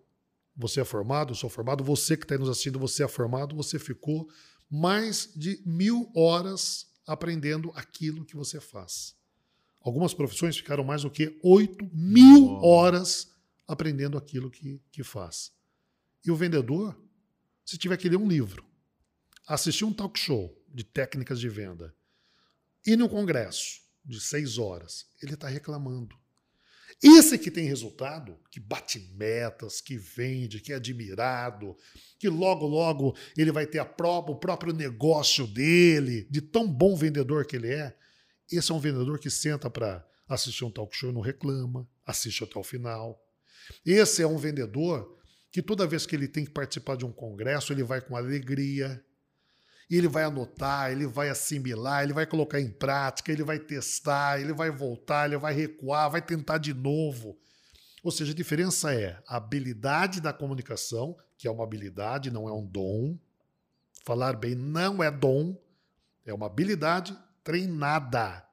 [0.54, 3.80] você é formado, eu sou formado, você que está nos assistindo, você é formado, você
[3.80, 4.28] ficou
[4.70, 9.16] mais de mil horas aprendendo aquilo que você faz.
[9.84, 12.66] Algumas profissões ficaram mais do que 8 mil Nossa.
[12.66, 13.32] horas
[13.68, 15.52] aprendendo aquilo que, que faz.
[16.26, 16.98] E o vendedor,
[17.66, 18.66] se tiver que ler um livro,
[19.46, 21.94] assistir um talk show de técnicas de venda,
[22.86, 26.16] ir num congresso de seis horas, ele está reclamando.
[27.02, 31.76] Esse que tem resultado, que bate metas, que vende, que é admirado,
[32.18, 37.46] que logo, logo ele vai ter a o próprio negócio dele, de tão bom vendedor
[37.46, 37.94] que ele é,
[38.52, 42.44] esse é um vendedor que senta para assistir um talk show e não reclama, assiste
[42.44, 43.20] até o final.
[43.86, 45.18] Esse é um vendedor
[45.52, 49.04] que toda vez que ele tem que participar de um congresso, ele vai com alegria,
[49.90, 54.54] ele vai anotar, ele vai assimilar, ele vai colocar em prática, ele vai testar, ele
[54.54, 57.38] vai voltar, ele vai recuar, vai tentar de novo.
[58.04, 62.52] Ou seja, a diferença é a habilidade da comunicação, que é uma habilidade, não é
[62.52, 63.18] um dom.
[64.04, 65.58] Falar bem não é dom,
[66.26, 68.44] é uma habilidade treinada.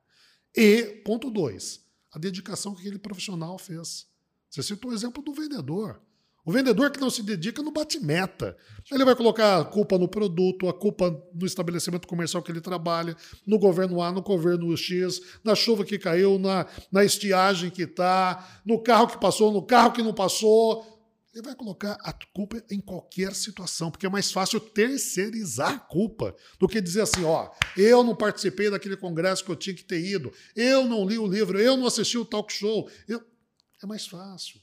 [0.56, 1.80] E, ponto dois,
[2.12, 4.06] a dedicação que aquele profissional fez.
[4.48, 6.00] Você citou o exemplo do vendedor.
[6.44, 8.56] O vendedor que não se dedica não bate meta.
[8.90, 13.14] Ele vai colocar a culpa no produto, a culpa no estabelecimento comercial que ele trabalha,
[13.46, 18.62] no governo A, no governo X, na chuva que caiu, na, na estiagem que está,
[18.64, 20.99] no carro que passou, no carro que não passou.
[21.32, 26.34] Ele vai colocar a culpa em qualquer situação, porque é mais fácil terceirizar a culpa
[26.58, 30.04] do que dizer assim: ó, eu não participei daquele congresso que eu tinha que ter
[30.04, 32.90] ido, eu não li o livro, eu não assisti o talk show.
[33.06, 33.22] Eu...
[33.82, 34.60] É mais fácil.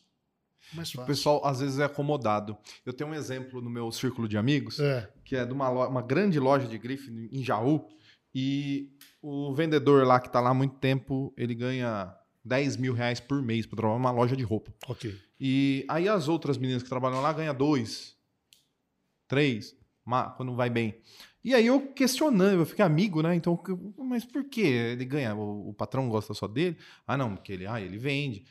[0.73, 1.07] Mais O fácil.
[1.07, 2.57] pessoal às vezes é acomodado.
[2.85, 5.09] Eu tenho um exemplo no meu círculo de amigos, É.
[5.23, 7.87] que é de uma, lo- uma grande loja de grife em Jaú,
[8.35, 8.91] e
[9.21, 12.13] o vendedor lá que está lá há muito tempo, ele ganha
[12.47, 14.73] 10 mil reais por mês pra trabalhar numa loja de roupa.
[14.87, 15.15] Ok.
[15.39, 18.15] E aí as outras meninas que trabalham lá ganham dois,
[19.27, 19.75] três,
[20.35, 21.01] quando vai bem.
[21.43, 23.35] E aí eu questionando, eu fiquei amigo, né?
[23.35, 23.61] Então,
[23.97, 25.35] mas por que ele ganha?
[25.35, 26.77] O, o patrão gosta só dele?
[27.05, 28.45] Ah, não, porque ele, ah, ele vende.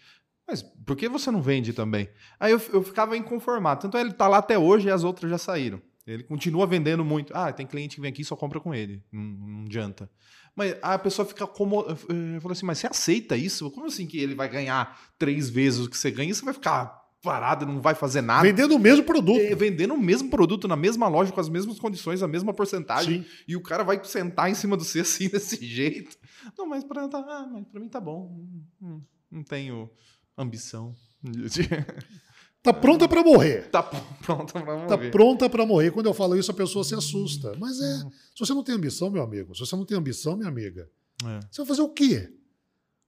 [0.47, 2.09] Mas por que você não vende também?
[2.38, 3.82] Aí eu, eu ficava inconformado.
[3.82, 5.82] Tanto é ele tá lá até hoje e as outras já saíram.
[6.07, 7.36] Ele continua vendendo muito.
[7.36, 9.03] Ah, tem cliente que vem aqui e só compra com ele.
[9.11, 10.09] Não, não adianta.
[10.57, 11.82] Mas a pessoa fica como.
[11.82, 13.70] Eu falei assim, mas você aceita isso?
[13.70, 16.54] Como assim que ele vai ganhar três vezes o que você ganha e você vai
[16.54, 18.42] ficar parado, não vai fazer nada?
[18.42, 19.38] Vendendo o mesmo produto.
[19.40, 23.22] É, vendendo o mesmo produto na mesma loja, com as mesmas condições, a mesma porcentagem.
[23.22, 23.28] Sim.
[23.46, 26.16] E o cara vai sentar em cima do C assim, desse jeito.
[26.57, 28.32] Não, mas pra, tá, ah, mas pra mim tá bom.
[28.32, 29.90] Hum, hum, Não tenho
[30.38, 30.94] ambição.
[32.67, 33.69] Tá pronta para morrer.
[33.71, 33.81] tá
[34.23, 35.11] pronto pra Tá morrer.
[35.11, 35.91] pronta para morrer.
[35.93, 37.55] Quando eu falo isso, a pessoa se assusta.
[37.59, 37.99] Mas é.
[38.35, 40.91] Se você não tem ambição, meu amigo, se você não tem ambição, minha amiga,
[41.25, 41.41] É.
[41.51, 42.29] você vai fazer o quê?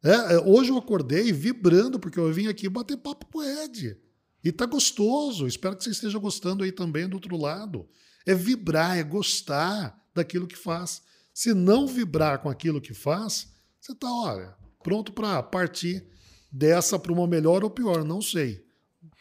[0.03, 3.97] É, é, hoje eu acordei vibrando, porque eu vim aqui bater papo com o Ed.
[4.45, 5.47] E tá gostoso.
[5.47, 7.89] Espero que você esteja gostando aí também do outro lado.
[8.25, 11.03] É vibrar, é gostar daquilo que faz.
[11.35, 13.49] Se não vibrar com aquilo que faz,
[13.81, 14.55] você tá, olha,
[14.85, 16.05] pronto para partir
[16.53, 18.65] dessa para uma melhor ou pior, não sei.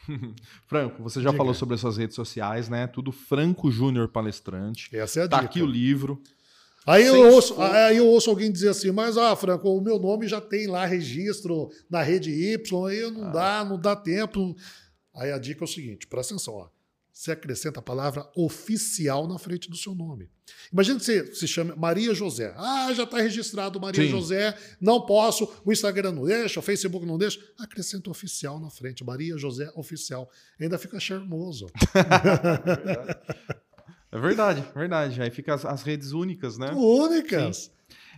[0.68, 1.38] Franco, você já Diga.
[1.38, 2.88] falou sobre as suas redes sociais, né?
[2.88, 4.90] Tudo Franco Júnior Palestrante.
[4.96, 5.50] Essa é a Tá dica.
[5.50, 6.22] aqui o livro.
[6.86, 10.26] Aí eu, ouço, aí eu ouço alguém dizer assim, mas ah, Franco, o meu nome
[10.26, 13.12] já tem lá registro na rede Y, aí Ah.
[13.12, 14.56] não dá, não dá tempo.
[15.14, 16.68] Aí a dica é o seguinte, presta atenção, ó.
[17.18, 20.30] Você acrescenta a palavra oficial na frente do seu nome.
[20.72, 22.54] Imagina que você se chama Maria José.
[22.56, 24.12] Ah, já está registrado Maria Sim.
[24.12, 27.40] José, não posso, o Instagram não deixa, o Facebook não deixa.
[27.58, 30.30] Acrescenta oficial na frente, Maria José Oficial.
[30.62, 31.68] Ainda fica charmoso.
[34.10, 35.22] É verdade, verdade.
[35.22, 36.72] Aí fica as, as redes únicas, né?
[36.72, 37.70] Únicas.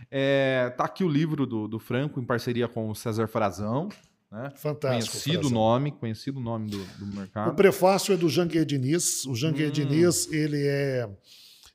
[0.08, 3.88] É, tá aqui o livro do, do Franco, em parceria com o César Frazão.
[4.30, 4.50] Né?
[4.56, 5.12] Fantástico.
[5.12, 5.50] Conhecido Frazão.
[5.50, 7.54] nome, conhecido nome do, do O mercado.
[7.56, 9.24] prefácio é do Janguier Diniz.
[9.26, 9.72] O Janguier Hum.
[9.72, 11.08] Diniz, ele é,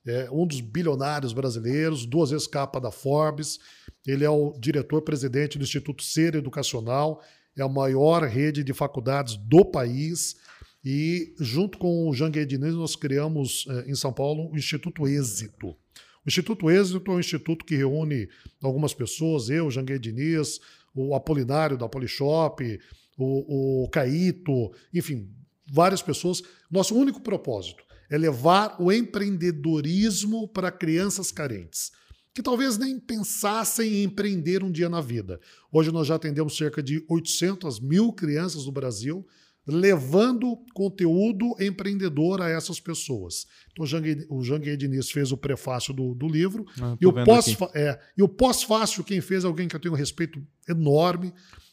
[0.06, 3.58] é um dos bilionários brasileiros, duas vezes capa da Forbes.
[4.06, 7.20] Ele é o diretor-presidente do Instituto Ser Educacional,
[7.56, 10.36] é a maior rede de faculdades do país.
[10.84, 15.70] E, junto com o Janguier Diniz, nós criamos eh, em São Paulo o Instituto Êxito.
[15.70, 18.28] O Instituto Êxito é um instituto que reúne
[18.62, 20.60] algumas pessoas, eu, Janguier Diniz,
[20.96, 22.80] o Apolinário da Polishop,
[23.18, 25.30] o, o Caíto, enfim,
[25.70, 26.42] várias pessoas.
[26.70, 31.92] Nosso único propósito é levar o empreendedorismo para crianças carentes,
[32.34, 35.40] que talvez nem pensassem em empreender um dia na vida.
[35.72, 39.26] Hoje nós já atendemos cerca de 800 mil crianças do Brasil,
[39.66, 43.46] levando conteúdo empreendedor a essas pessoas.
[43.72, 43.84] Então,
[44.30, 48.22] o Janguier Diniz fez o prefácio do, do livro, Ah, e o pós, é, e
[48.22, 51.32] o pós-fácil, quem fez é alguém que eu tenho um respeito enorme,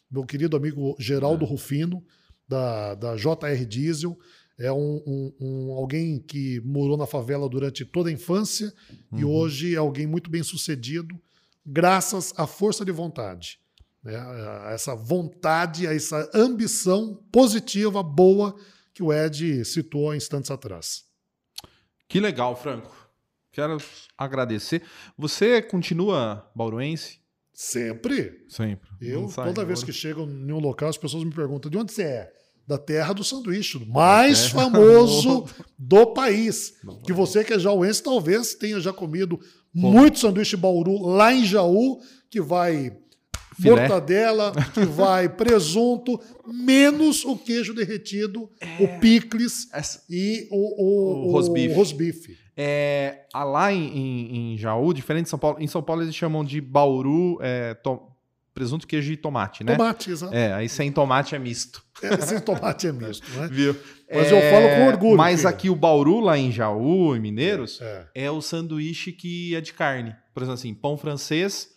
[0.09, 1.01] meu querido amigo É.
[1.03, 2.03] Geraldo Rufino,
[2.47, 4.17] da, da JR Diesel.
[4.59, 8.71] É um, um- um- alguém que morou na favela durante toda a infância
[9.11, 9.31] e Uhum.
[9.31, 11.19] hoje é alguém muito bem sucedido,
[11.65, 13.57] graças à força de vontade.
[14.03, 14.13] Né?
[14.73, 18.55] Essa vontade, essa ambição positiva, boa,
[18.93, 21.03] que o Ed citou há instantes atrás.
[22.07, 22.93] Que legal, Franco.
[23.51, 23.77] Quero
[24.17, 24.83] agradecer.
[25.17, 27.19] Você continua bauruense?
[27.53, 28.43] Sempre.
[28.49, 28.89] Sempre.
[28.99, 31.77] Eu, Não sai toda vez que chego em um local, as pessoas me perguntam de
[31.77, 32.33] onde você é?
[32.65, 35.45] Da terra do sanduíche, do mais famoso
[35.77, 36.73] do país.
[37.05, 39.39] Que você que é jauense talvez tenha já comido
[39.73, 41.99] muito sanduíche Bauru lá em Jaú,
[42.29, 42.97] que vai
[43.53, 43.81] Filé.
[43.81, 48.49] mortadela, que vai presunto, menos o queijo derretido,
[48.79, 51.73] o picles Essa- e o, o, O rosbife.
[51.73, 52.37] rosbife.
[52.55, 56.43] É, lá em, em, em Jaú, diferente de São Paulo, em São Paulo eles chamam
[56.45, 58.01] de Bauru é, to-
[58.53, 59.75] presunto, queijo e tomate, né?
[59.75, 60.33] Tomate, exato.
[60.35, 61.83] É, aí sem tomate é misto.
[62.03, 63.47] É, Esse tomate é misto, né?
[63.51, 63.75] Viu?
[64.13, 65.49] Mas eu falo com orgulho, Mas filho.
[65.49, 68.05] aqui o Bauru, lá em Jaú, em Mineiros, É.
[68.13, 70.15] é o sanduíche que é de carne.
[70.35, 71.69] Por exemplo, assim, pão francês,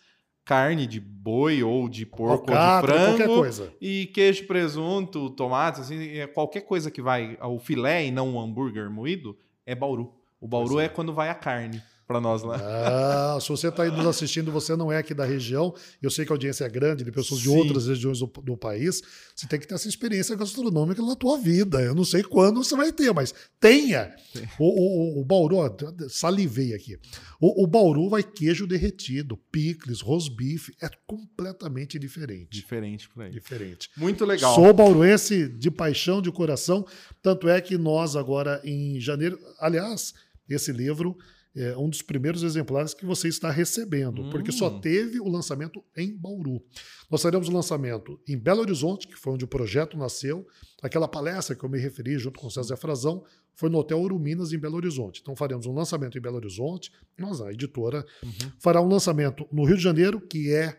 [0.46, 3.40] carne de boi ou de porco Alcatra, ou de qualquer frango.
[3.40, 3.74] coisa.
[3.80, 8.40] E queijo, presunto, tomate, assim, é qualquer coisa que vai ao filé e não o
[8.40, 9.36] hambúrguer moído,
[9.66, 10.14] é Bauru.
[10.40, 10.84] O Bauru é.
[10.84, 10.88] é.
[10.88, 12.56] quando vai a carne pra nós lá.
[12.56, 15.74] Ah, se você está aí nos assistindo, você não é aqui da região.
[16.00, 17.56] Eu sei que a audiência é grande, de pessoas de Sim.
[17.56, 19.02] outras regiões do, do país.
[19.34, 21.80] Você tem que ter essa experiência gastronômica na tua vida.
[21.80, 24.14] Eu não sei quando você vai ter, mas tenha.
[24.58, 25.70] O, o, o Bauru, ó,
[26.08, 26.96] salivei aqui.
[27.40, 30.74] O, o Bauru vai queijo derretido, picles, rosbife.
[30.80, 32.50] É completamente diferente.
[32.50, 33.30] Diferente por aí.
[33.32, 33.90] Diferente.
[33.96, 34.54] Muito legal.
[34.54, 36.86] Sou bauruense de paixão, de coração.
[37.20, 40.14] Tanto é que nós agora em janeiro, aliás,
[40.48, 41.16] esse livro
[41.56, 44.30] é um dos primeiros exemplares que você está recebendo, Hum.
[44.30, 46.62] porque só teve o lançamento em Bauru.
[47.10, 50.46] Nós faremos o lançamento em Belo Horizonte, que foi onde o projeto nasceu.
[50.82, 54.52] Aquela palestra que eu me referi junto com o César Frazão foi no Hotel Uruminas,
[54.52, 55.20] em Belo Horizonte.
[55.22, 58.30] Então faremos um lançamento em Belo Horizonte, nós, a editora, Uhum.
[58.58, 60.78] fará um lançamento no Rio de Janeiro, que é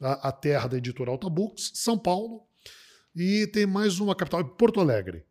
[0.00, 2.42] a, a terra da editora Alta Books, São Paulo,
[3.14, 5.24] e tem mais uma capital, Porto Alegre.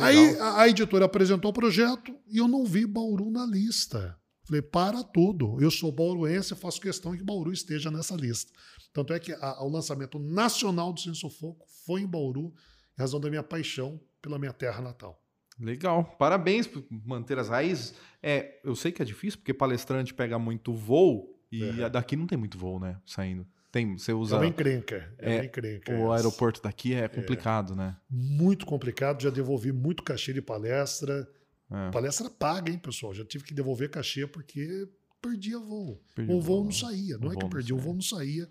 [0.00, 4.18] Aí a, a editora apresentou o projeto e eu não vi Bauru na lista.
[4.44, 5.60] Falei, para tudo.
[5.60, 8.52] Eu sou bauruense faço questão que Bauru esteja nessa lista.
[8.92, 12.52] Tanto é que a- o lançamento nacional do Sem Sufoco foi em Bauru,
[12.96, 15.20] em razão da minha paixão pela minha terra natal.
[15.58, 16.04] Legal.
[16.18, 17.94] Parabéns por manter as raízes.
[18.22, 21.88] É, eu sei que é difícil, porque palestrante pega muito voo e É.
[21.88, 23.00] daqui não tem muito voo, né?
[23.06, 23.46] Saindo.
[23.72, 24.36] Tem, você É usa.
[24.36, 25.14] uma encrenca.
[25.18, 25.92] É, É, uma encrenca.
[25.92, 26.14] o essa.
[26.14, 27.96] aeroporto daqui é complicado, né?
[28.08, 29.22] Muito complicado.
[29.22, 31.28] Já devolvi muito cachê de palestra.
[31.70, 33.12] É, Palestra paga, hein, pessoal?
[33.12, 34.88] Já tive que devolver cachê porque
[35.20, 36.00] perdia voo.
[36.14, 37.18] perdi o voo não saía.
[37.18, 38.48] Não O é que perdia, o voo não saía,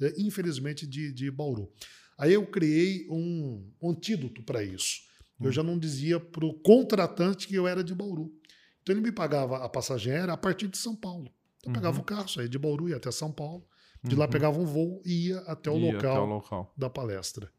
[0.00, 1.70] né, infelizmente, de, de Bauru.
[2.18, 5.00] Aí eu criei um, um antídoto para isso.
[5.40, 5.52] Eu Hum.
[5.52, 8.32] já não dizia para o contratante que eu era de Bauru.
[8.82, 11.30] Então ele me pagava a passagem aérea a partir de São Paulo.
[11.58, 12.02] Então eu pegava Uhum.
[12.02, 13.64] o carro, saía de Bauru, ia até São Paulo.
[14.08, 14.30] De lá Uhum.
[14.30, 16.72] pegava um voo e ia até o Ia local até o local.
[16.76, 17.50] da palestra.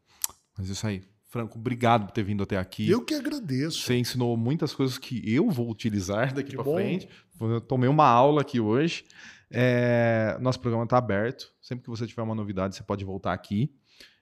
[0.58, 1.04] Mas isso aí.
[1.30, 2.90] Franco, obrigado por ter vindo até aqui.
[2.90, 3.82] Eu que agradeço.
[3.82, 7.10] Você ensinou muitas coisas que eu vou utilizar daqui para frente.
[7.40, 9.04] Eu tomei uma aula aqui hoje.
[9.52, 11.52] É, nosso programa está aberto.
[11.62, 13.74] Sempre que você tiver uma novidade, você pode voltar aqui.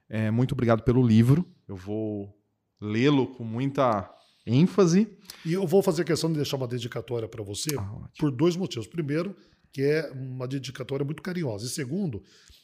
[0.10, 1.46] É, muito obrigado pelo livro.
[1.68, 2.36] Eu vou
[2.82, 4.12] lê-lo com muita
[4.46, 5.08] ênfase.
[5.46, 8.88] E eu vou fazer questão de deixar uma dedicatória para você Ah, por dois motivos.
[8.88, 9.36] Primeiro,
[9.76, 11.66] que é uma dedicatória muito carinhosa.
[11.66, 12.24] E segundo,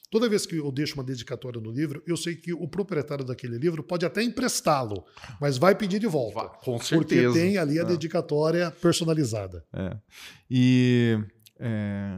[0.09, 3.57] toda vez que eu deixo uma dedicatória no livro, eu sei que o proprietário daquele
[3.57, 5.03] livro pode até emprestá-lo,
[5.41, 6.47] mas vai pedir de volta.
[6.63, 7.33] Com Porque certeza.
[7.33, 7.85] tem ali a É.
[7.85, 9.65] dedicatória personalizada.
[9.73, 9.97] É.
[10.49, 11.19] E
[11.59, 12.17] é,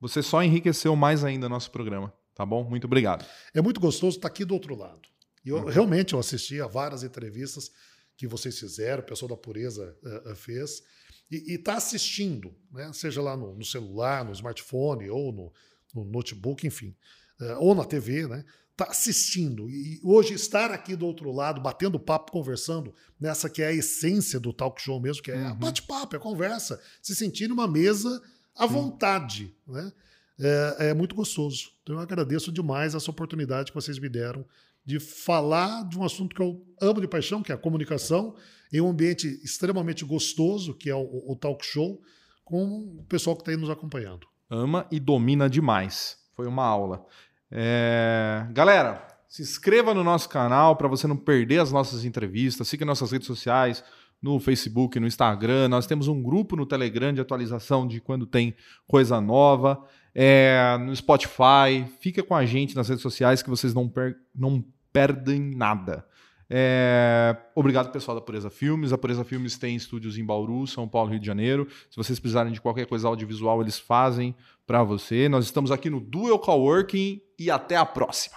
[0.00, 2.68] você só enriqueceu mais ainda nosso programa, tá bom?
[2.68, 3.24] Muito obrigado.
[3.54, 5.02] É muito gostoso estar aqui do outro lado.
[5.44, 5.66] E eu, Uhum.
[5.66, 7.70] realmente eu assisti a várias entrevistas
[8.16, 10.82] que vocês fizeram, o pessoal da Pureza eh, fez,
[11.30, 12.90] e está assistindo, né?
[12.92, 15.52] seja lá no, no celular, no smartphone ou no,
[15.94, 16.94] no notebook, enfim,
[17.40, 18.44] eh, ou na TV, né?
[18.72, 19.70] Está assistindo.
[19.70, 24.38] E hoje estar aqui do outro lado, batendo papo, conversando, nessa que é a essência
[24.38, 25.56] do talk show mesmo, que é Uhum.
[25.56, 28.22] bate-papo, é conversa, se sentir numa mesa
[28.54, 29.92] à vontade, né?
[30.38, 31.70] é, é muito gostoso.
[31.82, 34.44] Então eu agradeço demais essa oportunidade que vocês me deram
[34.86, 38.34] de falar de um assunto que eu amo de paixão, que é a comunicação,
[38.72, 42.00] em um ambiente extremamente gostoso, que é o, o talk show,
[42.44, 42.64] com
[43.00, 44.26] o pessoal que está aí nos acompanhando.
[44.48, 46.16] ama e domina demais.
[46.36, 47.04] Foi uma aula.
[47.50, 52.68] É, Galera, se inscreva no nosso canal para você não perder as nossas entrevistas.
[52.68, 53.82] Siga nossas redes sociais
[54.22, 55.68] no Facebook, no Instagram.
[55.68, 58.54] Nós temos um grupo no Telegram de atualização de quando tem
[58.86, 59.82] coisa nova.
[60.14, 61.84] É, no Spotify.
[62.00, 64.64] Fica com a gente nas redes sociais que vocês não, per- não
[64.96, 66.06] perdem nada.
[66.48, 68.94] É, obrigado, pessoal da Pureza Filmes.
[68.94, 71.68] A Pureza Filmes tem estúdios em Bauru, São Paulo, Rio de Janeiro.
[71.90, 74.34] Se vocês precisarem de qualquer coisa audiovisual, eles fazem
[74.66, 75.28] para você.
[75.28, 78.36] Nós estamos aqui no Dual Coworking e até a próxima.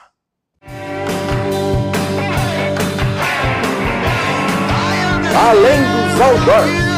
[5.34, 6.89] Além dos outdoors.